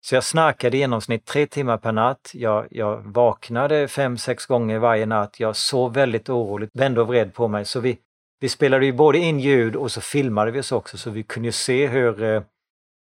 [0.02, 2.32] Så jag snarkade i genomsnitt tre timmar per natt.
[2.34, 5.40] Jag, jag vaknade fem, sex gånger varje natt.
[5.40, 7.66] Jag sov väldigt oroligt, vände och vred på mig.
[7.66, 7.98] Så vi,
[8.40, 11.52] vi spelade ju både in ljud och så filmade vi oss också så vi kunde
[11.52, 12.42] se hur, eh,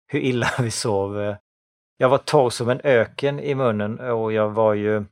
[0.09, 1.35] hur illa vi sov.
[1.97, 5.05] Jag var torr som en öken i munnen och jag var ju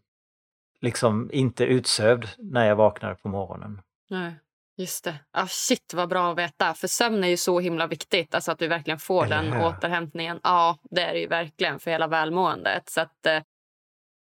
[0.82, 3.82] liksom inte utsövd när jag vaknade på morgonen.
[4.10, 4.34] Nej.
[4.80, 5.16] Just det.
[5.32, 6.74] Ah, shit, vad bra att veta.
[6.74, 8.36] För sömn är ju så himla viktigt.
[8.36, 10.39] Alltså att vi verkligen får Eller den återhämtningen.
[10.43, 12.89] Ja, det är det ju verkligen för hela välmåendet.
[12.89, 13.41] Så att, eh,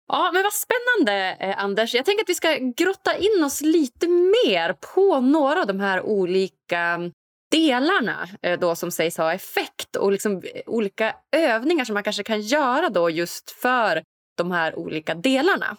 [0.09, 1.95] ja, men vad spännande, eh, Anders.
[1.95, 6.03] Jag tänker att vi ska grotta in oss lite mer på några av de här
[6.03, 7.11] olika
[7.55, 12.41] delarna eh, då som sägs ha effekt och liksom olika övningar som man kanske kan
[12.41, 14.03] göra då just för
[14.37, 15.77] de här olika delarna.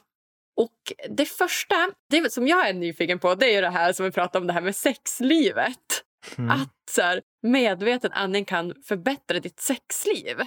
[0.57, 1.75] Och det första
[2.09, 4.53] det som jag är nyfiken på det är det här som vi pratade om, det
[4.53, 6.03] här med sexlivet.
[6.37, 6.51] mm.
[6.51, 10.37] att så här, medveten andning kan förbättra ditt sexliv.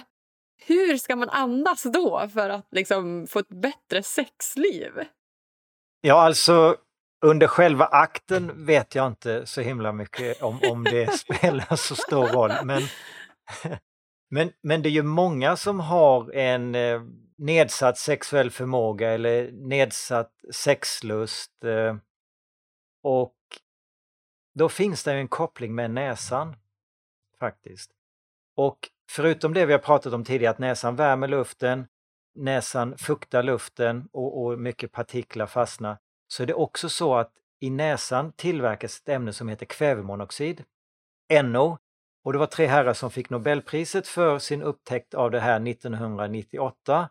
[0.65, 4.91] Hur ska man andas då för att liksom, få ett bättre sexliv?
[6.01, 6.77] Ja, alltså
[7.21, 12.27] under själva akten vet jag inte så himla mycket om, om det spelar så stor
[12.27, 12.51] roll.
[12.63, 12.81] Men,
[14.29, 17.01] men, men det är ju många som har en eh,
[17.37, 21.63] nedsatt sexuell förmåga eller nedsatt sexlust.
[21.63, 21.95] Eh,
[23.03, 23.35] och
[24.55, 26.55] då finns det en koppling med näsan
[27.39, 27.91] faktiskt.
[28.55, 28.79] Och
[29.11, 31.87] förutom det vi har pratat om tidigare, att näsan värmer luften,
[32.35, 35.97] näsan fuktar luften och, och mycket partiklar fastnar,
[36.31, 40.63] så är det också så att i näsan tillverkas ett ämne som heter kvävemonoxid,
[41.43, 41.77] NO.
[42.23, 47.09] Och det var tre herrar som fick Nobelpriset för sin upptäckt av det här 1998.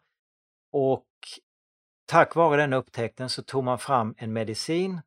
[0.72, 1.06] Och
[2.06, 5.00] tack vare den upptäckten så tog man fram en medicin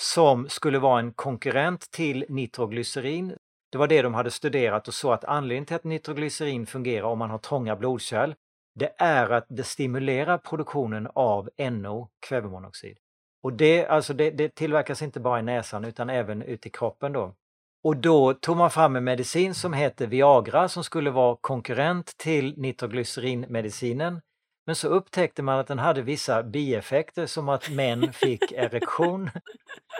[0.00, 3.36] som skulle vara en konkurrent till nitroglycerin.
[3.72, 7.18] Det var det de hade studerat och så att anledningen till att nitroglycerin fungerar om
[7.18, 8.34] man har trånga blodkärl,
[8.74, 12.98] det är att det stimulerar produktionen av NO, kvävemonoxid.
[13.42, 17.12] Och det, alltså det, det tillverkas inte bara i näsan utan även ute i kroppen
[17.12, 17.34] då.
[17.82, 22.58] Och då tog man fram en medicin som heter Viagra som skulle vara konkurrent till
[22.58, 24.20] nitroglycerinmedicinen.
[24.66, 29.30] Men så upptäckte man att den hade vissa bieffekter som att män fick erektion.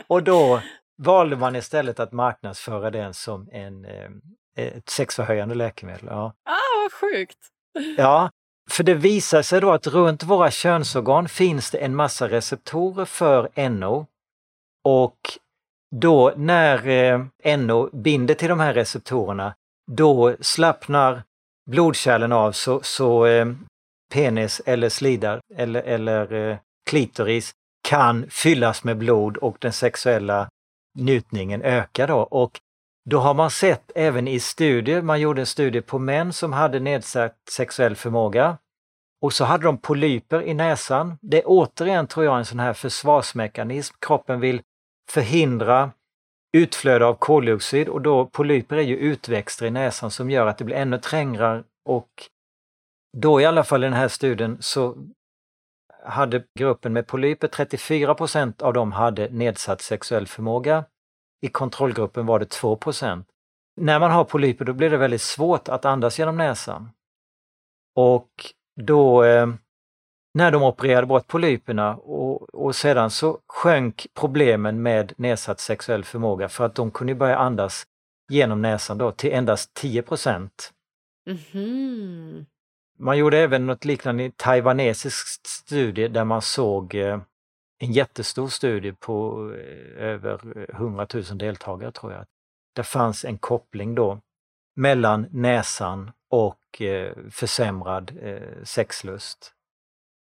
[0.07, 0.63] Och då
[0.99, 4.11] valde man istället att marknadsföra den som en, eh,
[4.57, 6.07] ett sexförhöjande läkemedel.
[6.07, 6.35] Ja.
[6.45, 7.39] Ah, vad sjukt!
[7.97, 8.31] Ja,
[8.71, 13.69] för det visar sig då att runt våra könsorgan finns det en massa receptorer för
[13.69, 14.07] NO.
[14.85, 15.19] Och
[15.97, 19.55] då när eh, NO binder till de här receptorerna,
[19.93, 21.23] då slappnar
[21.71, 23.47] blodkärlen av så, så eh,
[24.13, 26.57] penis eller slidar eller, eller eh,
[26.91, 27.53] klitoris
[27.89, 30.49] kan fyllas med blod och den sexuella
[30.99, 32.19] njutningen ökar då.
[32.19, 32.61] Och
[33.05, 36.81] då har man sett även i studier, man gjorde en studie på män som hade
[36.81, 38.59] nedsatt sexuell förmåga
[39.23, 41.19] och så hade de polyper i näsan.
[41.21, 43.97] Det är återigen, tror jag, en sån här försvarsmekanism.
[44.01, 44.63] Kroppen vill
[45.11, 45.91] förhindra
[46.53, 50.65] utflöde av koldioxid och då polyper är ju utväxter i näsan som gör att det
[50.65, 52.11] blir ännu trängre och
[53.17, 54.97] då i alla fall i den här studien så
[56.05, 60.85] hade gruppen med polyper 34% av dem hade nedsatt sexuell förmåga.
[61.41, 63.25] I kontrollgruppen var det 2%
[63.77, 66.91] När man har polyper då blir det väldigt svårt att andas genom näsan.
[67.97, 68.31] Och
[68.81, 69.47] då eh,
[70.35, 76.49] när de opererade bort polyperna och, och sedan så sjönk problemen med nedsatt sexuell förmåga
[76.49, 77.87] för att de kunde börja andas
[78.31, 80.73] genom näsan då till endast 10 procent.
[81.27, 82.47] Mm -hmm.
[82.99, 87.21] Man gjorde även något liknande i taiwanesisk studie där man såg eh,
[87.81, 92.25] en jättestor studie på eh, över eh, 100 000 deltagare tror jag.
[92.75, 94.21] Det fanns en koppling då
[94.77, 98.13] mellan näsan och eh, försämrad
[98.65, 99.53] sexlust.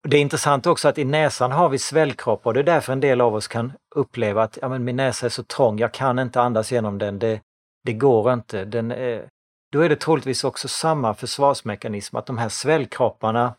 [0.08, 3.00] Det är intressant också att i näsan har vi svällkroppar och det är därför en
[3.00, 6.20] del av oss kan uppleva att ja, men min näsa är så trång, jag kan
[6.20, 7.42] inte andas genom den, det,
[7.84, 8.66] det går inte.
[8.66, 9.30] Den är,
[9.72, 13.56] då är det troligtvis också samma försvarsmekanism, att de här svällkropparna,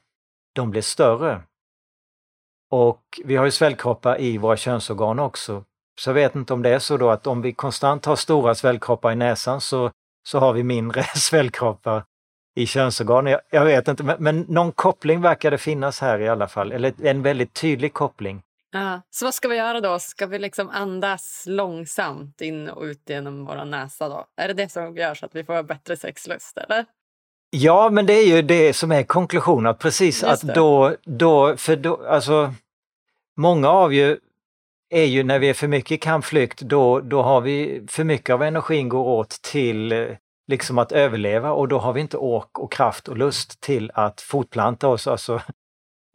[0.55, 1.43] de blir större.
[2.73, 5.65] Och vi har ju svällkroppar i våra könsorgan också.
[6.01, 8.55] Så jag vet inte om det är så då att om vi konstant har stora
[8.55, 9.91] svällkroppar i näsan så,
[10.29, 12.05] så har vi mindre svällkroppar
[12.57, 13.27] i könsorgan.
[13.27, 16.73] Jag, jag vet inte, men, men, någon koppling verkar det finnas här i alla fall,
[16.73, 18.43] eller en väldigt tydlig koppling.
[18.71, 19.99] Ja, så vad ska vi göra då?
[19.99, 24.25] Ska vi liksom andas långsamt in och ut genom vår näsa då?
[24.37, 26.85] Är det det som gör så att vi får bättre sexlust eller?
[27.55, 32.07] Ja, men det är ju det som är konklusionen, precis att då, då, för då,
[32.07, 32.55] alltså
[33.37, 34.19] många av ju
[34.91, 38.35] är ju när vi är för mycket i kampflykt, då, då har vi för mycket
[38.35, 40.07] av energin går åt till eh,
[40.49, 44.21] liksom att överleva och då har vi inte ork och kraft och lust till att
[44.21, 45.07] fortplanta oss.
[45.07, 45.41] Alltså,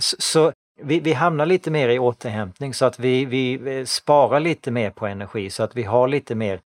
[0.01, 4.89] så vi, vi hamnar lite mer i återhämtning så att vi, vi sparar lite mer
[4.89, 6.59] på energi så att vi har lite mer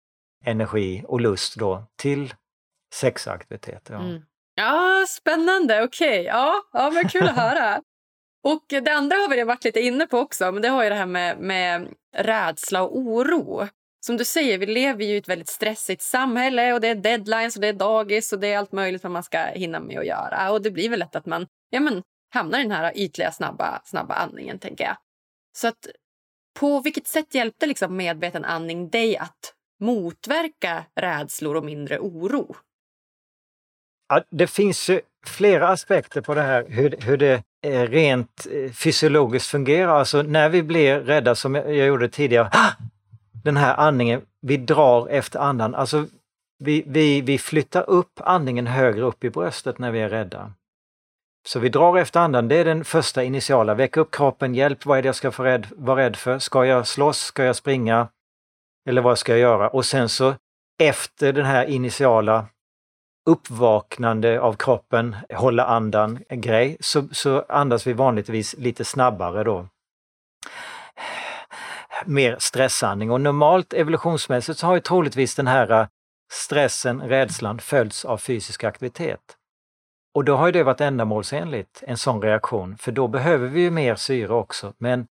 [0.45, 2.33] energi och lust då till
[2.93, 3.93] sexaktiviteter.
[3.93, 4.21] Ja, mm.
[4.55, 6.19] Ja spännande, okej.
[6.19, 6.23] Okay.
[6.23, 7.81] Ja, ja, men kul att höra.
[8.43, 10.95] Och det andra har vi varit lite inne på också, men det har ju det
[10.95, 13.67] här med, med rädsla och oro.
[14.05, 17.55] Som du säger, vi lever ju i ett väldigt stressigt samhälle och det är deadlines
[17.55, 20.05] och det är dagis och det är allt möjligt vad man ska hinna med att
[20.05, 20.51] göra.
[20.51, 23.81] Och det blir väl lätt att man ja, men, hamnar i den här ytliga, snabba,
[23.85, 24.97] snabba andningen, tänker jag.
[25.57, 25.87] Så att
[26.59, 32.55] på vilket sätt hjälpte liksom medveten andning dig att motverka rädslor och mindre oro?
[34.11, 38.71] Ja, det finns ju flera aspekter på det här, hur, hur det eh, rent eh,
[38.71, 39.99] fysiologiskt fungerar.
[39.99, 42.71] Alltså när vi blir rädda, som jag gjorde tidigare, ah!
[43.43, 46.05] den här andningen vi drar efter andan, alltså
[46.59, 50.51] vi, vi, vi flyttar upp andningen högre upp i bröstet när vi är rädda.
[51.47, 54.97] Så vi drar efter andan, det är den första initiala, Väck upp kroppen, hjälp, vad
[54.97, 56.39] är det jag ska rädd, vara rädd för?
[56.39, 57.19] Ska jag slåss?
[57.19, 58.07] Ska jag springa?
[58.89, 59.69] Eller vad ska jag göra?
[59.69, 60.35] Och sen så
[60.79, 62.45] efter den här initiala
[63.25, 69.67] uppvaknande av kroppen, hålla andan grej, så, så andas vi vanligtvis lite snabbare då.
[72.05, 75.87] Mer stressandning och normalt evolutionsmässigt så har ju troligtvis den här äh,
[76.31, 79.37] stressen, rädslan följts av fysisk aktivitet.
[80.13, 83.95] Och då har det varit ändamålsenligt, en sån reaktion, för då behöver vi ju mer
[83.95, 84.73] syre också.
[84.77, 85.07] Men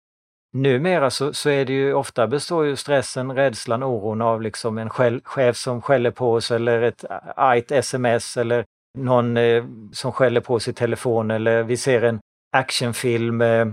[0.54, 4.90] numera så, så är det ju ofta består ju stressen, rädslan, oron av liksom en
[5.24, 8.66] chef som skäller på oss eller ett argt sms eller
[8.98, 12.20] någon eh, som skäller på oss i telefon eller vi ser en
[12.52, 13.42] actionfilm.
[13.42, 13.68] Eh,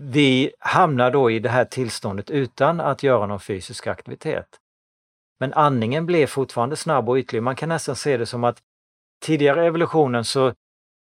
[0.00, 4.46] vi hamnar då i det här tillståndet utan att göra någon fysisk aktivitet.
[5.40, 7.42] Men andningen blev fortfarande snabb och ytlig.
[7.42, 8.58] Man kan nästan se det som att
[9.24, 10.52] tidigare evolutionen så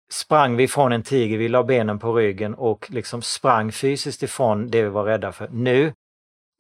[0.10, 4.70] sprang vi ifrån en tiger, vi la benen på ryggen och liksom sprang fysiskt ifrån
[4.70, 5.48] det vi var rädda för.
[5.52, 5.94] Nu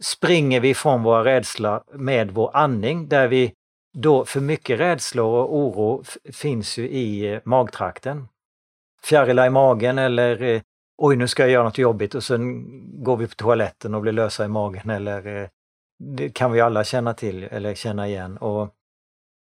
[0.02, 3.54] springer vi ifrån våra rädslor med vår andning där vi
[3.93, 8.28] då, för mycket rädslor och oro finns ju i eh, magtrakten.
[9.04, 10.62] Fjärilar i magen eller eh,
[10.98, 12.64] oj nu ska jag göra något jobbigt och sen
[13.04, 15.48] går vi på toaletten och blir lösa i magen eller eh,
[16.00, 18.38] det kan vi alla känna till eller känna igen.
[18.38, 18.74] Och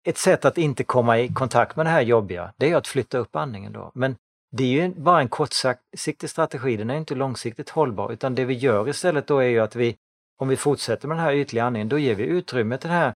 [0.07, 3.19] ett sätt att inte komma i kontakt med det här jobbiga, det är att flytta
[3.19, 3.91] upp andningen då.
[3.95, 4.17] Men
[4.53, 8.55] det är ju bara en kortsiktig strategi, den är inte långsiktigt hållbar, utan det vi
[8.55, 9.97] gör istället då är ju att vi,
[10.41, 13.15] om vi fortsätter med den här ytliga andningen, då ger vi utrymme till det här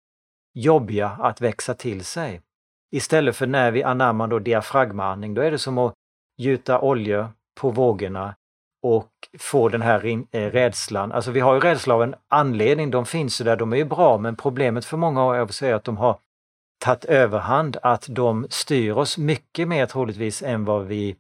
[0.54, 2.40] jobbiga att växa till sig.
[2.90, 5.94] Istället för när vi anammar då diafragmaandning, då är det som att
[6.38, 8.34] gjuta olja på vågorna
[8.82, 11.12] och få den här eh, rädslan.
[11.12, 13.84] Alltså vi har ju rädsla av en anledning, de finns ju där, de är ju
[13.84, 16.18] bra, men problemet för många av oss är att de har
[16.78, 21.16] tagit överhand, att de styr oss mycket mer troligtvis än vad vi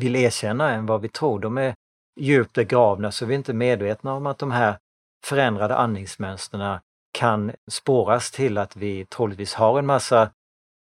[0.00, 1.40] vill erkänna, än vad vi tror.
[1.40, 1.74] De är
[2.20, 4.78] djupt begravna så vi är inte medvetna om att de här
[5.26, 6.78] förändrade andningsmönstren
[7.12, 10.30] kan spåras till att vi troligtvis har en massa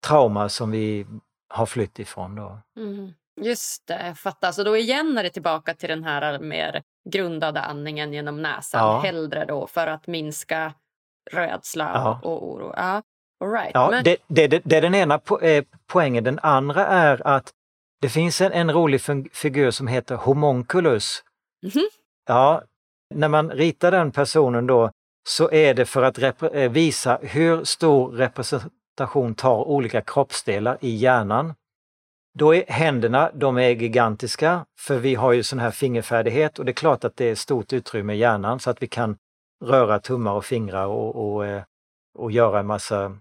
[0.06, 1.06] trauma som vi
[1.48, 2.34] har flytt ifrån.
[2.34, 2.58] Då.
[2.76, 3.12] Mm.
[3.40, 4.52] Just det, jag fattar.
[4.52, 8.80] Så då igen är det tillbaka till den här mer grundade andningen genom näsan.
[8.80, 9.00] Ja.
[9.00, 10.74] Hellre då för att minska
[11.30, 12.20] rädsla ja.
[12.22, 12.74] och oro.
[12.76, 13.02] Ja.
[13.40, 13.70] All right.
[13.74, 14.04] ja, Men...
[14.04, 16.24] det, det, det, det, är den ena po eh, poängen.
[16.24, 17.52] Den andra är att
[18.00, 19.00] det finns en, en rolig
[19.32, 21.22] figur som heter homonculus.
[21.62, 21.88] Mm -hmm.
[22.26, 22.62] Ja,
[23.14, 24.90] när man ritar den personen då
[25.28, 31.54] så är det för att eh, visa hur stor representation tar olika kroppsdelar i hjärnan.
[32.38, 36.70] Då är händerna, de är gigantiska, för vi har ju sån här fingerfärdighet och det
[36.70, 39.16] är klart att det är stort utrymme i hjärnan så att vi kan
[39.64, 41.62] röra tummar och fingrar och, och, eh,
[42.18, 43.16] och göra en massa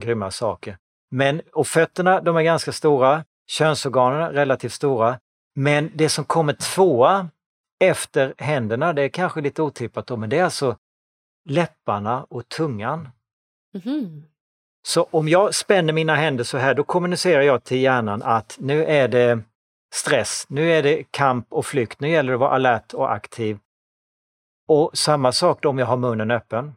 [0.00, 0.78] grymma saker.
[1.10, 5.18] Men, och fötterna, de är ganska stora, könsorganen relativt stora.
[5.54, 7.28] Men det som kommer tvåa
[7.80, 10.76] efter händerna, det är kanske lite otippat då, men det är alltså
[11.48, 13.08] läpparna och tungan.
[13.84, 14.24] Mm.
[14.82, 18.84] Så om jag spänner mina händer så här, då kommunicerar jag till hjärnan att nu
[18.84, 19.40] är det
[19.94, 23.58] stress, nu är det kamp och flykt, nu gäller det att vara alert och aktiv.
[24.68, 26.72] Och samma sak då om jag har munnen öppen.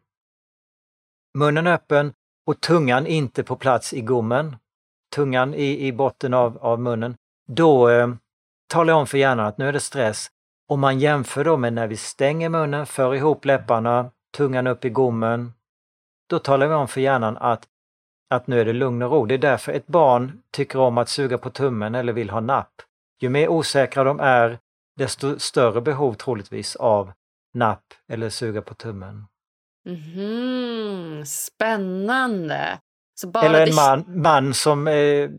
[1.38, 2.13] Munnen öppen
[2.46, 4.56] och tungan inte på plats i gommen,
[5.16, 7.16] tungan i, i botten av, av munnen.
[7.48, 8.08] Då eh,
[8.68, 10.28] talar jag om för hjärnan att nu är det stress.
[10.68, 14.89] Om man jämför då med när vi stänger munnen, för ihop läpparna, tungan upp i
[14.89, 15.54] gommen,
[16.30, 17.68] då talar vi om för hjärnan att
[18.34, 19.26] att nu är det lugn och ro.
[19.26, 22.82] Det är därför ett barn tycker om att suga på tummen eller vill ha napp.
[23.20, 24.60] Ju mer osäkra de är,
[24.98, 27.12] desto större behov troligtvis av
[27.54, 29.26] napp eller suga på tummen.
[29.86, 32.79] Mm, spännande!
[33.43, 33.75] eller en det...
[33.75, 35.29] man, man som eh,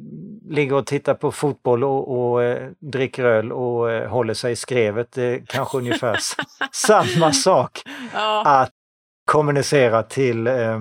[0.48, 4.56] ligger och tittar på fotboll och, och eh, dricker öl och eh, håller sig i
[4.56, 5.12] skrevet.
[5.12, 6.18] Det är kanske ungefär
[6.72, 7.82] samma sak.
[8.12, 8.42] Ja.
[8.46, 8.72] Att
[9.24, 10.80] kommunicera till eh,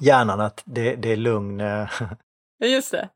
[0.00, 1.60] hjärnan att det, det är lugn.
[1.60, 1.88] Eh,
[2.64, 3.08] Just det.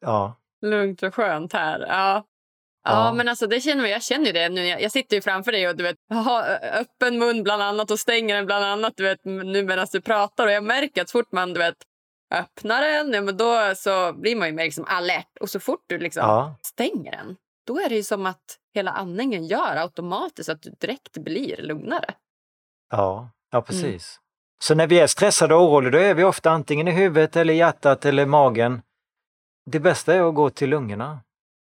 [0.00, 0.34] Ja.
[0.62, 1.80] Lugnt och skönt här.
[1.88, 2.24] Ja.
[2.84, 4.66] Ja, men alltså det känner jag, jag känner ju det nu.
[4.66, 8.34] Jag, sitter ju framför dig och du vet, har öppen mun bland annat och stänger
[8.36, 10.46] den bland annat du vet, nu medan du pratar.
[10.46, 11.76] Och jag märker att så fort man du vet,
[12.34, 15.38] öppnar den, ja, men då så blir man ju mer liksom alert.
[15.40, 16.56] Och så fort du liksom ja.
[16.62, 21.18] stänger den, då är det ju som att hela andningen gör automatiskt att du direkt
[21.18, 22.14] blir lugnare.
[22.90, 23.64] Ja, ja mm.
[23.64, 23.84] precis.
[23.84, 24.22] Mm.
[24.62, 27.54] Så när vi är stressade och oroliga, då är vi ofta antingen i huvudet eller
[27.54, 28.82] hjärtat eller magen.
[29.70, 31.20] Det bästa är att gå till lungorna.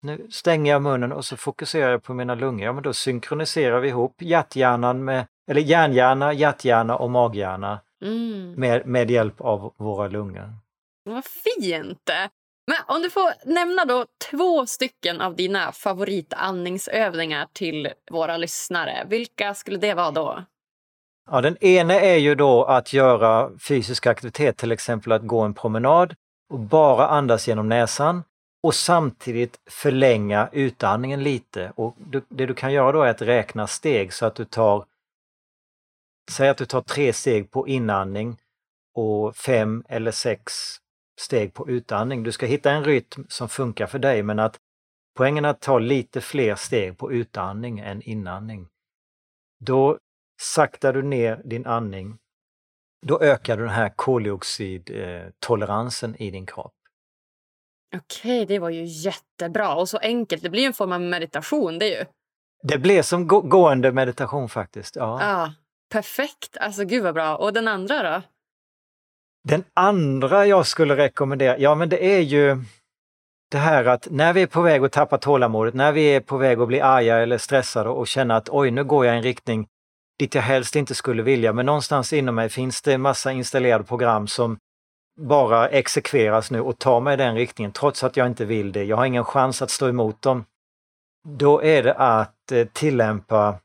[0.03, 2.65] Nu stänger jag munnen och så fokuserar jag på mina lungor.
[2.65, 7.79] Ja, men då synkroniserar vi ihop hjärthjärnan med, eller hjärnhjärna, hjärthjärna och maghjärna.
[8.05, 8.53] mm.
[8.53, 10.53] med, med hjälp av våra lungor.
[11.03, 12.09] Vad fint!
[12.67, 19.05] Men om du får nämna då två stycken av dina favoritandningsövningar till våra lyssnare.
[19.09, 20.43] Vilka skulle det vara då?
[21.31, 25.53] Ja, den ena är ju då att göra fysisk aktivitet, till exempel att gå en
[25.53, 26.15] promenad
[26.53, 28.23] och bara andas genom näsan
[28.63, 31.73] och samtidigt förlänga utandningen lite.
[31.75, 31.95] Och
[32.29, 34.85] det du kan göra då är att räkna steg så att du tar
[36.31, 38.37] Säg att du tar tre steg på inandning
[38.93, 40.53] och fem eller sex
[41.19, 42.23] steg på utandning.
[42.23, 44.59] Du ska hitta en rytm som funkar för dig men att
[45.17, 48.67] poängen är att ta lite fler steg på utandning än inandning.
[49.59, 49.97] Då
[50.41, 52.17] saktar du ner din andning.
[53.05, 56.73] Då ökar du den här koldioxidtoleransen i din kropp.
[57.95, 60.43] Okej, det var ju jättebra och så enkelt.
[60.43, 62.05] Det blir en form av meditation det ju.
[62.63, 64.95] Det blev som gående meditation faktiskt.
[64.95, 65.21] Ja.
[65.21, 65.53] ja.
[65.91, 66.57] Perfekt!
[66.57, 67.35] Alltså gud vad bra.
[67.35, 68.21] Och den andra då?
[69.43, 72.57] Den andra jag skulle rekommendera, ja men det är ju
[73.51, 76.37] det här att när vi är på väg att tappa tålamodet, när vi är på
[76.37, 79.23] väg att bli arga eller stressade och känna att oj, nu går jag i en
[79.23, 79.67] riktning
[80.19, 83.83] dit jag helst inte skulle vilja, men någonstans inom mig finns det en massa installerade
[83.83, 84.57] program som
[85.15, 88.83] bara exekveras nu och tar mig i den riktningen trots att jag inte vill det.
[88.83, 90.45] Jag har ingen chans att stå emot dem.
[91.27, 93.59] Då är det att eh, tillämpa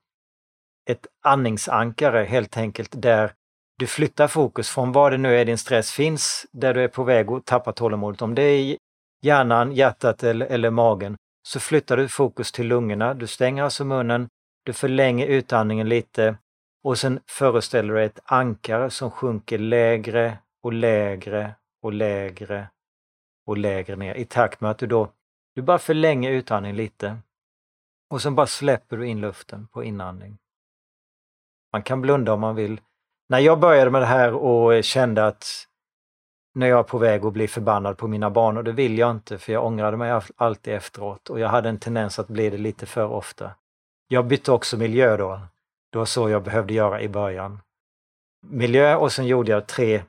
[0.91, 3.33] ett andningsankare helt enkelt där
[3.79, 7.05] du flyttar fokus från var det nu är din stress finns, där du är på
[7.05, 8.23] väg att tappa tålamodet.
[8.23, 8.77] Om det är
[9.23, 13.15] hjärnan, hjärtat eller, eller magen, så flyttar du fokus till lungorna.
[13.15, 14.29] Du stänger alltså munnen,
[14.65, 16.37] du förlänger utandningen lite
[16.85, 22.69] och sen föreställer du ett ankare som sjunker lägre och lägre och lägre
[23.47, 25.13] och lägre ner i takt med att du då
[25.59, 27.19] du bara förlänger utandningen lite.
[28.11, 30.39] Och sen bara släpper du in luften på inandning.
[31.73, 32.81] Man kan blunda om man vill.
[33.29, 35.67] När jag började med det här och kände att
[36.55, 39.11] när jag är på väg att bli förbannad på mina barn och det vill jag
[39.11, 42.59] inte för jag ångrade mig alltid efteråt och jag hade en tendens att bli det
[42.59, 43.51] lite för ofta.
[44.09, 45.41] Jag bytte också miljö då.
[45.93, 47.61] Det var så jag behövde göra i början.
[48.47, 50.03] Miljö och sen gjorde jag tre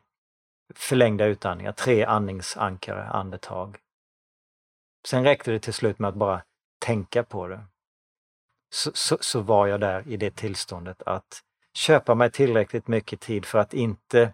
[0.75, 3.77] förlängda utandningar, tre andningsankare, andetag.
[5.07, 6.41] Sen räckte det till slut med att bara
[6.79, 7.63] tänka på det.
[8.71, 11.43] Så, så, så var jag där i det tillståndet att
[11.73, 14.33] köpa mig tillräckligt mycket tid för att inte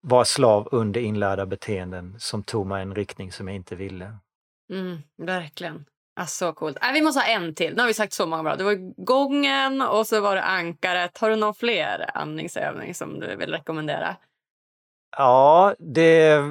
[0.00, 4.16] vara slav under inlärda beteenden som tog mig en riktning som jag inte ville.
[4.72, 5.84] Mm, verkligen.
[6.20, 6.78] Ah, så coolt.
[6.82, 7.74] Äh, vi måste ha en till.
[7.74, 8.56] Nu har vi sagt så många bra.
[8.56, 11.18] Det var gången och så var det ankaret.
[11.18, 14.16] Har du någon fler andningsövning som du vill rekommendera?
[15.16, 16.42] Ja, det,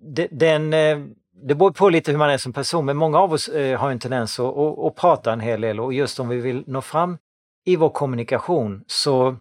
[0.00, 0.98] det, den, eh,
[1.42, 3.90] det beror på lite hur man är som person, men många av oss eh, har
[3.90, 6.80] en tendens att, att, att prata en hel del och just om vi vill nå
[6.80, 7.18] fram
[7.64, 9.36] i vår kommunikation så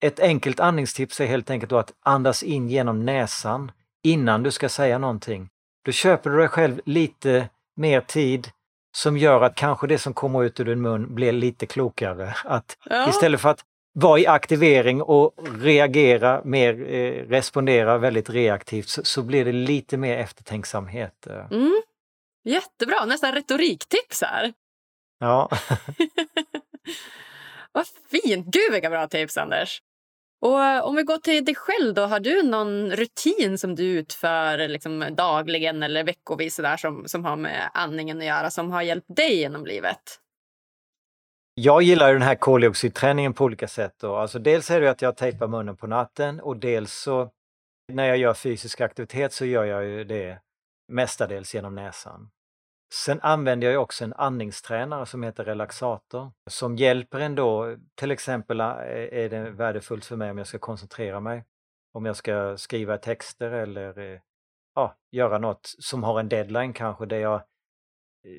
[0.00, 3.72] ett enkelt andningstips är helt enkelt att andas in genom näsan
[4.02, 5.48] innan du ska säga någonting.
[5.84, 8.48] Då köper du dig själv lite mer tid
[8.96, 12.34] som gör att kanske det som kommer ut ur din mun blir lite klokare.
[12.44, 13.08] Att ja.
[13.08, 13.64] Istället för att
[13.98, 19.96] vara i aktivering och reagera mer, eh, respondera väldigt reaktivt så, så, blir det lite
[19.96, 21.26] mer eftertänksamhet.
[21.26, 21.46] Eh.
[21.50, 21.82] Mm.
[22.44, 24.52] Jättebra, nästan retoriktips här.
[25.18, 25.50] Ja.
[27.72, 28.46] Vad fint!
[28.46, 29.82] Gud vilka bra tips Anders!
[30.40, 33.84] Och eh, om vi går till dig själv då, har du någon rutin som du
[33.84, 38.82] utför liksom, dagligen eller veckovis där, som, som har med andningen att göra som har
[38.82, 40.20] hjälpt dig genom livet?
[41.58, 43.94] Jag gillar den här koldioxidträningen på olika sätt.
[44.00, 44.16] Då.
[44.16, 47.30] Alltså dels är det att jag tejpar munnen på natten och dels så
[47.92, 50.38] när jag gör fysisk aktivitet så gör jag ju det
[50.92, 52.30] mestadels genom näsan.
[52.94, 57.76] Sen använder jag också en andningstränare som heter Relaxator som hjälper en då.
[57.94, 61.44] Till exempel eh, är det värdefullt för mig om jag ska koncentrera mig,
[61.92, 64.20] om jag ska skriva texter eller eh,
[64.74, 67.42] ja, göra något som har en deadline kanske där jag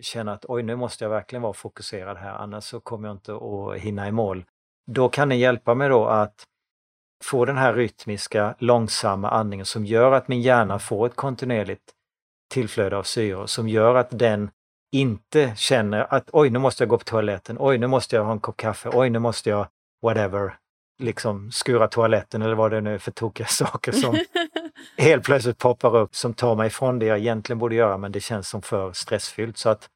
[0.01, 3.35] känner att oj, nu måste jag verkligen vara fokuserad här, annars så kommer jag inte
[3.35, 4.45] att hinna i mål.
[4.91, 6.43] Då kan den hjälpa mig då att
[7.23, 11.93] få den här rytmiska, långsamma andningen som gör att min hjärna får ett kontinuerligt
[12.53, 14.51] tillflöde av syre som gör att den
[14.91, 18.31] inte känner att oj, nu måste jag gå på toaletten, oj, nu måste jag ha
[18.31, 19.67] en kopp kaffe, oj, nu måste jag
[20.01, 20.57] whatever,
[20.99, 24.17] liksom skura toaletten eller vad det nu är för tokiga saker som
[24.97, 28.19] helt plötsligt poppar upp som tar mig ifrån det jag egentligen borde göra men det
[28.19, 29.57] känns som för stressfyllt.
[29.57, 29.89] Så att,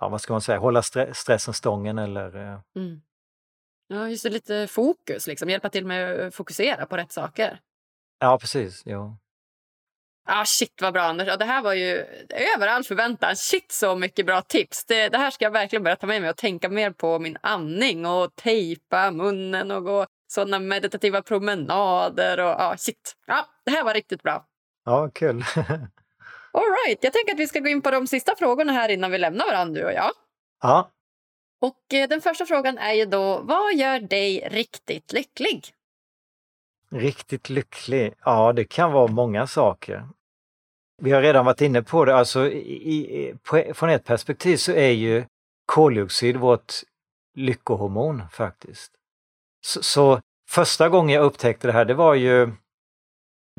[0.00, 0.82] ja vad ska man säga, hålla
[1.12, 2.36] stressen stången eller...
[2.36, 3.00] Eh, mm.
[3.90, 5.50] Ja, just det, lite fokus, liksom.
[5.50, 7.60] hjälpa till med att fokusera på rätt saker.
[8.18, 8.82] Ja, precis.
[8.84, 9.18] Ja.
[10.30, 11.28] Ah, shit vad bra Anders.
[11.28, 11.96] Ja, det här var ju
[12.56, 13.36] över all förväntan.
[13.36, 14.84] Shit så mycket bra tips.
[14.84, 17.38] Det, det, här ska jag verkligen börja ta med mig och tänka mer på min
[17.40, 23.16] andning och tejpa munnen och gå sådana meditativa promenader och ja, shit.
[23.26, 24.44] Ja, det här var riktigt bra.
[24.84, 25.44] Ja, kul.
[26.52, 27.04] All right.
[27.04, 29.46] Jag tänker att vi ska gå in på de sista frågorna här innan vi lämnar
[29.46, 30.10] varandra, du och jag.
[30.62, 30.90] Ja.
[31.60, 35.74] Och eh, den första frågan är ju då, vad gör dig riktigt lycklig?
[36.90, 38.14] Riktigt lycklig?
[38.24, 40.08] Ja, det kan vara många saker.
[41.02, 44.72] Vi har redan varit inne på det, alltså i, i, på, från ett perspektiv så
[44.72, 45.24] är ju
[45.66, 46.72] koldioxid vårt
[47.34, 48.92] lyckohormon faktiskt.
[49.60, 52.52] Så, så, första gången jag upptäckte det här, det var ju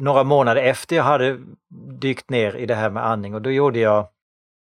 [0.01, 1.39] några månader efter jag hade
[1.99, 4.07] dykt ner i det här med andning och då gjorde jag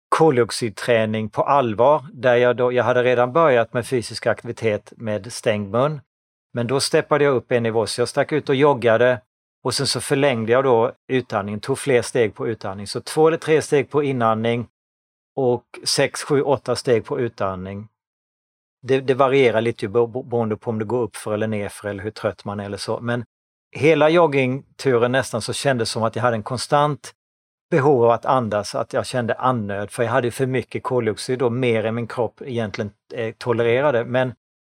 [0.09, 5.71] koldioxidträning på allvar där jag då, jag hade redan börjat med fysisk aktivitet med stängd
[5.71, 6.01] mun.
[6.53, 9.21] Men då steppade jag upp en nivå så jag stack ut och joggade
[9.63, 12.87] och sen så förlängde jag då utandningen, tog fler steg på utandning.
[12.87, 14.67] Så två eller tre steg på inandning
[15.35, 17.87] och sex, sju, åtta steg på utandning.
[18.87, 22.03] Det, det varierar lite beroende på om det går upp för eller ner för eller
[22.03, 22.99] hur trött man är eller så.
[22.99, 23.25] Men
[23.75, 27.11] hela joggingturen nästan så kändes som att jag hade en konstant
[27.71, 31.49] behov av att andas, att jag kände andnöd för jag hade för mycket koldioxid då,
[31.49, 34.05] mer än min kropp egentligen eh, tolererade.
[34.05, 34.33] Men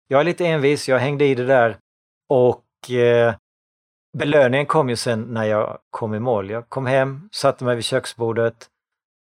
[0.09, 1.79] jag är lite envis, jag hängde i det där
[2.29, 3.35] och eh,
[4.19, 6.51] belöningen kom ju sen när jag kom i mål.
[6.51, 8.69] Jag kom hem, satte mig vid köksbordet.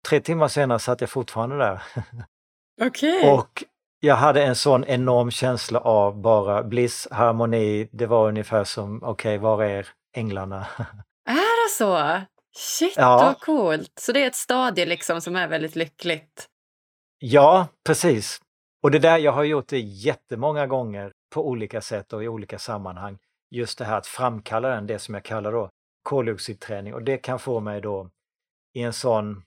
[0.09, 1.83] Tre timmar senare satt jag fortfarande där.
[2.81, 3.17] Okej.
[3.17, 3.31] Okay.
[3.31, 3.63] Och
[3.99, 7.89] jag hade en sån enorm känsla av bara bliss, harmoni.
[7.91, 10.67] Det var ungefär som, okej, okay, var är änglarna?
[11.29, 12.21] Är det så?
[12.57, 13.17] Shit, ja.
[13.17, 13.91] vad coolt!
[13.99, 16.47] Så det är ett stadie liksom som är väldigt lyckligt?
[17.19, 18.41] Ja, precis.
[18.83, 22.59] Och det där, jag har gjort det jättemånga gånger på olika sätt och i olika
[22.59, 23.17] sammanhang.
[23.51, 25.69] Just det här att framkalla den, det som jag kallar då
[26.03, 28.09] koldioxidträning och det kan få mig då
[28.73, 29.43] i en sån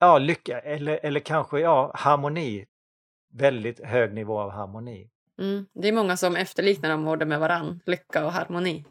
[0.00, 2.66] ja, lycka eller, eller kanske ja, harmoni.
[3.32, 5.08] Väldigt hög nivå av harmoni.
[5.38, 5.66] Mm.
[5.74, 8.84] Det är många som efterliknar de orden med varann, lycka och harmoni.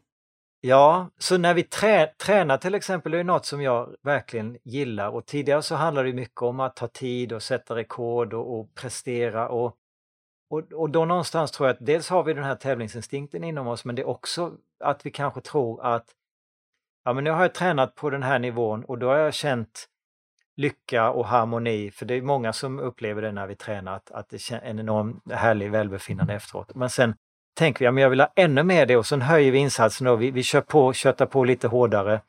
[0.64, 5.10] Ja, så när vi trä, tränar till exempel, det är något som jag verkligen gillar
[5.10, 8.76] och tidigare så handlade det mycket om att ta tid och sätta rekord och, och
[8.76, 9.78] prestera och,
[10.50, 13.86] och, och då någonstans tror jag att dels har vi den här tävlingsinstinkten inom oss
[13.86, 16.06] men det är också att vi kanske tror att
[17.04, 19.88] ja men nu har jag tränat på den här nivån och då har jag känt
[20.58, 24.30] lycka och harmoni, för det är många som upplever det när vi tränar, att, att
[24.30, 26.76] det är en enorm härlig välbefinnande efteråt.
[26.76, 27.16] Men sen
[27.58, 30.08] tänker vi, ja, men jag vill ha ännu mer det och sen höjer vi insatsen
[30.08, 32.22] och vi, vi kör på, köttar på lite hårdare.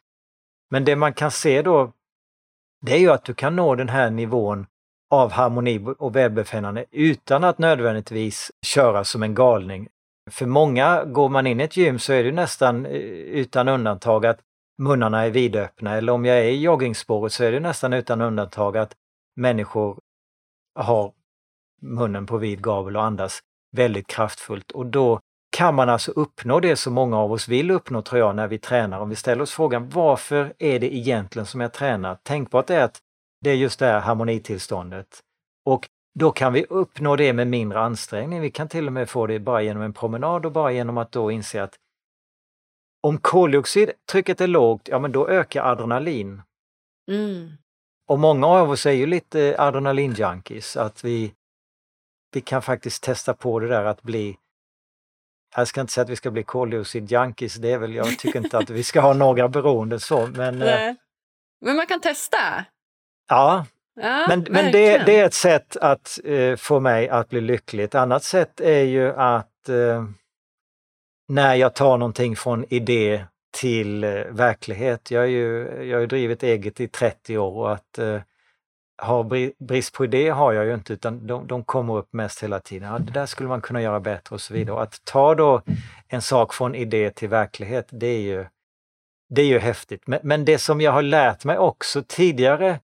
[0.71, 1.93] Men det man kan se då,
[2.87, 4.67] det är ju att du kan nå den här nivån
[5.11, 9.89] av harmoni och välbefinnande utan att nödvändigtvis köra som en galning.
[10.31, 14.27] För många, går man in i ett gym så är det nästan eh, utan undantag
[14.27, 14.41] att
[14.79, 18.77] munnarna är vidöppna eller om jag är i joggingspåret så är det nästan utan undantag
[18.77, 18.95] att
[19.37, 19.99] människor
[20.75, 21.13] har
[21.83, 23.41] munnen på vid gavel och andas
[23.77, 25.21] väldigt kraftfullt och då
[25.57, 28.59] kan man alltså uppnå det som många av oss vill uppnå tror jag när vi
[28.59, 29.01] tränar.
[29.01, 32.19] Om vi ställer oss frågan varför är det egentligen som jag tränar?
[32.23, 32.99] Tänkbart är att
[33.41, 35.21] det är just det här harmonitillståndet.
[35.65, 38.41] Och då kan vi uppnå det med mindre ansträngning.
[38.41, 41.13] Vi kan till och med få det bara genom en promenad och bara genom att
[41.13, 41.75] då inse att
[43.03, 46.43] om koldioxidtrycket är lågt, ja men då ökar adrenalin.
[47.11, 47.51] Mm.
[48.09, 51.35] Och många av oss är ju lite adrenalinjunkies, att vi
[52.33, 54.39] vi kan faktiskt testa på det där att bli
[55.57, 58.59] jag ska inte säga att vi ska bli koldioxid-junkies, det är väl, jag tycker inte
[58.59, 60.63] att vi ska ha några beroenden så, men...
[60.63, 60.95] Eh,
[61.61, 62.37] men man kan testa?
[63.29, 67.41] Ja, ja men, men det, det, är ett sätt att eh, få mig att bli
[67.41, 67.85] lycklig.
[67.85, 70.05] Ett annat sätt är ju att eh,
[71.33, 75.11] när jag tar någonting från idé till eh, verklighet.
[75.11, 78.21] Jag, är ju, jag har ju drivit eget i 30 år och att eh,
[79.03, 82.61] ha brist på idé har jag ju inte utan de, de kommer upp mest hela
[82.61, 82.93] tiden.
[82.93, 84.77] Ja, det där skulle man kunna göra bättre och så vidare.
[84.77, 85.63] Och att ta då
[86.09, 88.47] en sak från idé till verklighet, det är ju,
[89.29, 90.03] det är ju häftigt.
[90.07, 92.81] Men, men det som jag har lärt mig också tidigare,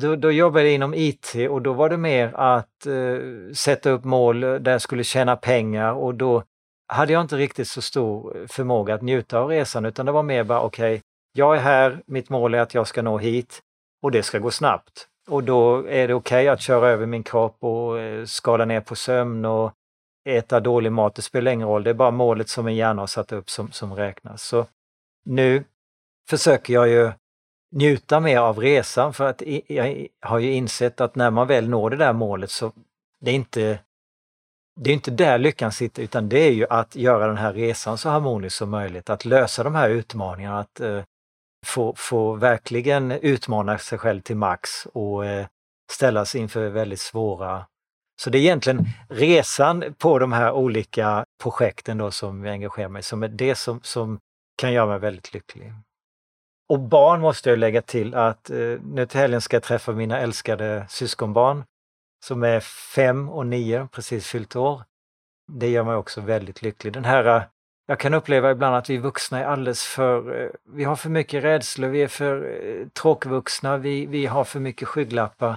[0.00, 4.04] då, då jobbade jag inom IT och då var det mer att eh, sätta upp
[4.04, 6.44] mål där jag skulle tjäna pengar och då
[6.90, 10.44] hade jag inte riktigt så stor förmåga att njuta av resan utan det var mer
[10.44, 11.00] bara okej, okay,
[11.32, 13.60] jag är här, mitt mål är att jag ska nå hit
[14.02, 15.06] och det ska gå snabbt.
[15.28, 18.80] Och då är det okej okay att köra över min kropp och eh, skala ner
[18.80, 19.72] på sömn och
[20.28, 21.82] äta dålig mat, det spelar ingen roll.
[21.82, 24.42] Det är bara målet som en hjärna har satt upp som, som räknas.
[24.42, 24.66] Så
[25.24, 25.64] nu
[26.30, 27.12] försöker jag ju
[27.72, 31.90] njuta mer av resan för att jag har ju insett att när man väl når
[31.90, 32.72] det där målet så
[33.20, 33.78] det är inte
[34.82, 37.98] det är inte där lyckan sitter utan det är ju att göra den här resan
[37.98, 41.02] så harmonisk som möjligt, att lösa de här utmaningarna, att eh,
[41.66, 45.46] få, få verkligen utmana sig själv till max och eh,
[45.92, 47.66] ställas inför väldigt svåra,
[48.22, 53.02] Så det är egentligen resan på de här olika projekten då som jag engagerar mig
[53.02, 54.18] som är det som, som
[54.60, 55.72] kan göra mig väldigt lycklig.
[56.68, 60.20] Och barn måste jag lägga till att eh, nu till helgen ska jag träffa mina
[60.20, 61.64] älskade syskonbarn
[62.24, 62.60] som är
[62.94, 64.82] fem och nio, precis fyllt år.
[65.52, 66.92] Det gör mig också väldigt lycklig.
[66.92, 67.42] Den här, eh,
[67.86, 71.44] jag kan uppleva ibland att vi vuxna är alldeles för, eh, vi har för mycket
[71.44, 75.56] rädslor, vi är för eh, tråkvuxna, vi, vi har för mycket skygglappar.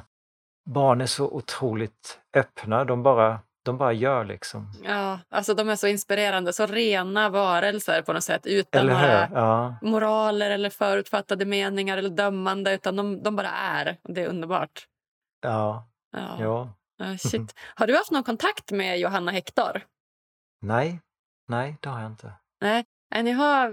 [0.66, 4.72] Barn är så otroligt öppna, de bara de bara gör liksom.
[4.84, 9.76] Ja, alltså de är så inspirerande, så rena varelser på något sätt utan några ja.
[9.82, 13.98] moraler eller förutfattade meningar eller dömande utan de, de bara är.
[14.04, 14.88] Det är underbart.
[15.42, 15.88] Ja.
[16.14, 16.38] Ja.
[16.40, 16.74] ja.
[17.02, 17.56] Uh, shit.
[17.76, 19.82] Har du haft någon kontakt med Johanna Hector?
[20.62, 21.00] Nej,
[21.48, 22.34] nej det har jag inte.
[22.62, 22.86] Nej,
[23.24, 23.70] ni har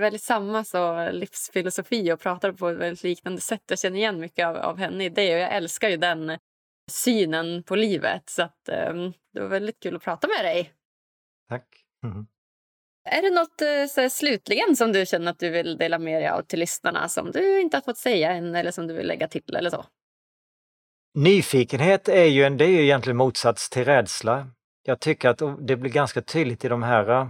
[0.00, 3.62] väldigt samma så livsfilosofi och pratar på ett väldigt liknande sätt.
[3.68, 6.38] Jag känner igen mycket av, av henne i det och jag älskar ju den
[6.90, 8.30] synen på livet.
[8.30, 10.72] Så att, um, det var väldigt kul att prata med dig.
[11.48, 11.66] Tack.
[12.04, 12.26] Mm.
[13.08, 16.22] Är det något eh, så här, slutligen som du känner att du vill dela med
[16.22, 19.06] dig av till lyssnarna som du inte har fått säga än eller som du vill
[19.06, 19.86] lägga till eller så?
[21.18, 24.48] Nyfikenhet är ju, en, det är ju egentligen motsats till rädsla.
[24.82, 27.28] Jag tycker att det blir ganska tydligt i de här äh,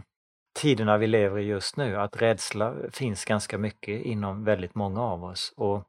[0.58, 5.24] tiderna vi lever i just nu att rädsla finns ganska mycket inom väldigt många av
[5.24, 5.52] oss.
[5.56, 5.84] Och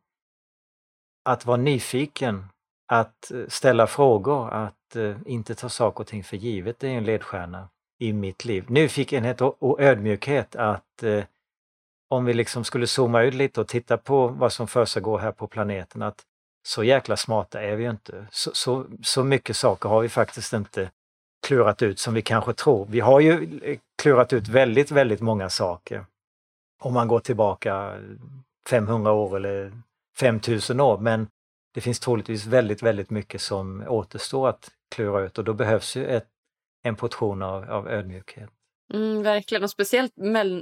[1.26, 2.46] att vara nyfiken
[2.88, 6.98] att äh, ställa frågor, att äh, inte ta saker och ting för givet, det är
[6.98, 7.70] en ledstjärna
[8.00, 8.66] i mitt liv.
[8.68, 11.04] Nyfikenhet och ödmjukhet att
[12.10, 15.48] om vi liksom skulle zooma ut lite och titta på vad som försiggår här på
[15.48, 16.26] planeten, att
[16.68, 18.28] så jäkla smarta är vi ju inte.
[18.32, 20.92] Så, så, så mycket saker har vi faktiskt inte
[21.48, 22.86] klurat ut som vi kanske tror.
[22.90, 26.06] Vi har ju eh, klurat ut väldigt, väldigt många saker.
[26.82, 28.00] Om man går tillbaka
[28.70, 29.72] 500 år eller
[30.20, 31.28] 5000 år, men
[31.74, 36.06] det finns troligtvis väldigt, väldigt mycket som återstår att klura ut och då behövs ju
[36.06, 36.28] ett,
[36.84, 38.50] en portion av, av ödmjukhet.
[38.94, 40.18] Mm, verkligen, och speciellt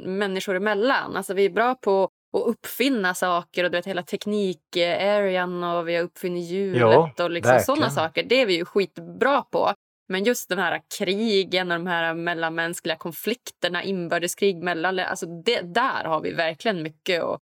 [0.05, 1.15] människor emellan.
[1.15, 5.95] Alltså, vi är bra på att uppfinna saker och du vet, hela teknik-arean och vi
[5.95, 8.23] har uppfunnit hjulet och liksom sådana saker.
[8.23, 9.73] Det är vi ju skitbra på.
[10.07, 14.99] Men just de här krigen och de här mellanmänskliga konflikterna, inbördeskrig mellan...
[14.99, 17.39] Alltså det, där har vi verkligen mycket att,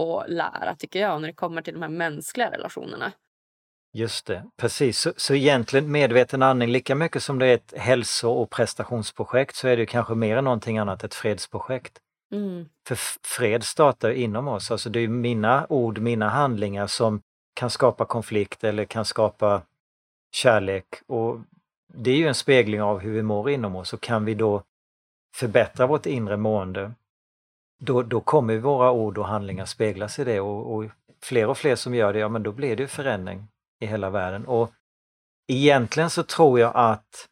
[0.00, 3.12] att lära tycker jag när det kommer till de här mänskliga relationerna.
[3.92, 4.98] Just det, precis.
[4.98, 9.68] Så, så egentligen medveten andning, lika mycket som det är ett hälso och prestationsprojekt så
[9.68, 11.98] är det kanske mer än någonting annat ett fredsprojekt.
[12.32, 12.68] Mm.
[12.88, 17.20] För fred startar inom oss, alltså det är mina ord, mina handlingar som
[17.54, 19.62] kan skapa konflikt eller kan skapa
[20.32, 21.40] kärlek och
[21.94, 24.62] det är ju en spegling av hur vi mår inom oss och kan vi då
[25.34, 26.92] förbättra vårt inre mående
[27.78, 30.84] då, då kommer våra ord och handlingar speglas i det och, och
[31.22, 33.48] fler och fler som gör det, ja men då blir det förändring
[33.80, 34.46] i hela världen.
[34.46, 34.72] Och
[35.48, 37.28] egentligen så tror jag att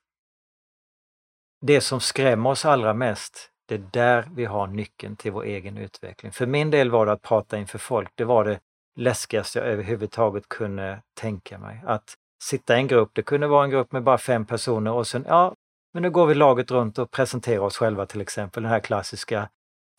[1.61, 5.79] det som skrämmer oss allra mest, det är där vi har nyckeln till vår egen
[5.79, 6.33] utveckling.
[6.33, 8.61] För min del var det att prata inför folk, det var det
[8.97, 11.83] läskigaste jag överhuvudtaget kunde tänka mig.
[11.87, 15.07] Att sitta i en grupp, det kunde vara en grupp med bara fem personer och
[15.07, 15.55] sen, ja,
[15.95, 19.49] men nu går vi laget runt och presenterar oss själva till exempel, den här klassiska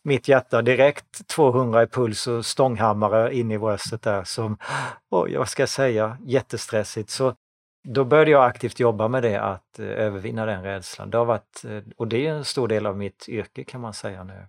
[0.04, 4.58] mitt hjärta direkt 200 i puls och stånghammare in i bröstet där som,
[5.10, 7.10] oj vad ska jag säga, jättestressigt.
[7.10, 7.34] Så
[7.84, 11.10] då började jag aktivt jobba med det, att eh, övervinna den rädslan.
[11.10, 13.94] Det har varit, eh, och det är en stor del av mitt yrke kan man
[13.94, 14.46] säga nu.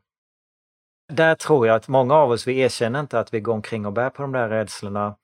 [1.14, 3.94] Där tror jag att många av oss, vi erkänner inte att vi går omkring och
[3.94, 5.16] bär på de där rädslorna.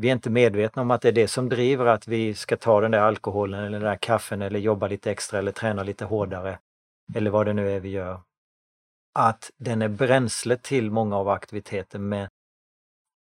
[0.00, 2.80] Vi är inte medvetna om att det är det som driver att vi ska ta
[2.80, 6.58] den där alkoholen eller den där kaffen eller jobba lite extra eller träna lite hårdare.
[7.14, 8.20] Eller vad det nu är vi gör
[9.18, 12.28] att den är bränsle till många av aktiviteterna men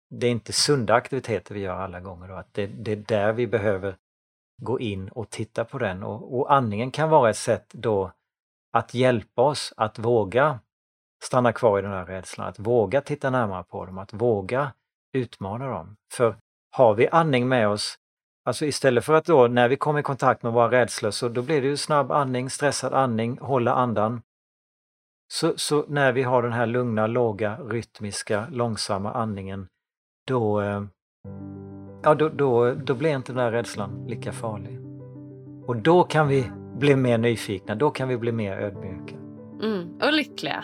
[0.09, 2.27] det är inte sunda aktiviteter vi gör alla gånger.
[2.27, 2.33] Då.
[2.33, 3.95] Att det, det är där vi behöver
[4.61, 8.11] gå in och titta på den och, och andningen kan vara ett sätt då
[8.73, 10.59] att hjälpa oss att våga
[11.23, 14.71] stanna kvar i den här rädslan, att våga titta närmare på dem, att våga
[15.13, 15.95] utmana dem.
[16.13, 16.35] För
[16.71, 17.97] har vi andning med oss,
[18.45, 21.41] alltså istället för att då när vi kommer i kontakt med våra rädslor så då
[21.41, 24.21] blir det ju snabb andning, stressad andning, hålla andan.
[25.33, 29.67] Så, så, när vi har den här lugna, låga, rytmiska, långsamma andningen,
[30.27, 30.83] då, eh,
[32.03, 34.79] ja, då, då, då blir inte den här rädslan lika farlig.
[35.65, 39.15] Och då kan vi bli mer nyfikna, då kan vi bli mer ödmjuka.
[39.63, 40.63] Mm, och lyckliga.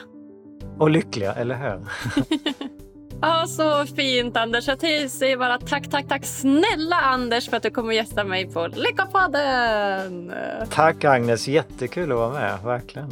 [0.77, 1.79] Och lyckliga, eller hur?
[3.21, 4.67] Ja, så fint Anders.
[4.67, 4.79] Jag
[5.09, 10.33] säger bara tack, tack, tack snälla Anders för att du kommer gästa mig på Lyckopodden.
[10.69, 13.09] Tack Agnes, jättekul att vara med, verkligen.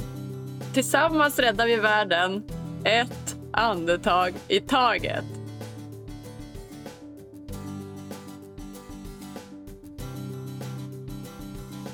[0.74, 2.44] Tillsammans räddar vi världen,
[2.84, 5.26] ett andetag i taget.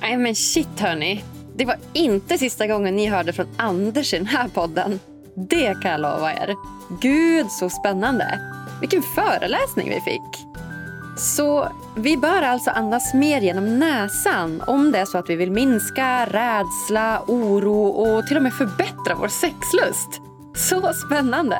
[0.04, 1.24] Nej men shit hörni.
[1.56, 4.99] Det var inte sista gången ni hörde från Anders i den här podden.
[5.36, 6.56] Det kan jag lova er.
[7.01, 8.39] Gud så spännande.
[8.82, 10.45] Vilken föreläsning vi fick.
[11.18, 15.51] Så vi bör alltså andas mer genom näsan om det är så att vi vill
[15.51, 20.22] minska rädsla, oro och till och med förbättra vår sexlust.
[20.56, 21.58] Så spännande!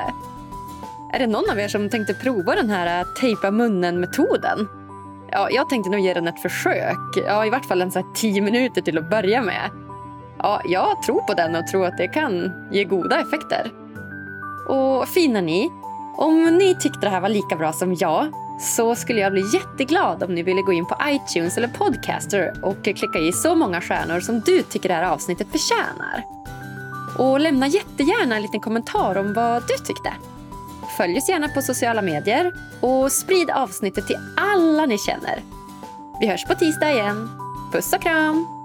[1.12, 4.68] Är det någon av er som tänkte prova den här äh, tejpa munnen-metoden?
[5.36, 7.16] Ja, jag tänkte nog ge den ett försök.
[7.26, 9.70] Ja, I vart fall en så här tio minuter till att börja med.
[10.38, 13.70] Ja, jag tror på den och tror att det kan ge goda effekter.
[14.68, 15.70] Och fina ni,
[16.16, 20.22] om ni tyckte det här var lika bra som jag så skulle jag bli jätteglad
[20.22, 24.20] om ni ville gå in på iTunes eller Podcaster och klicka i så många stjärnor
[24.20, 26.24] som du tycker det här avsnittet förtjänar.
[27.18, 30.12] Och lämna jättegärna en liten kommentar om vad du tyckte.
[30.96, 35.42] Följ oss gärna på sociala medier och sprid avsnittet till alla ni känner.
[36.20, 37.28] Vi hörs på tisdag igen.
[37.72, 38.63] Puss och kram!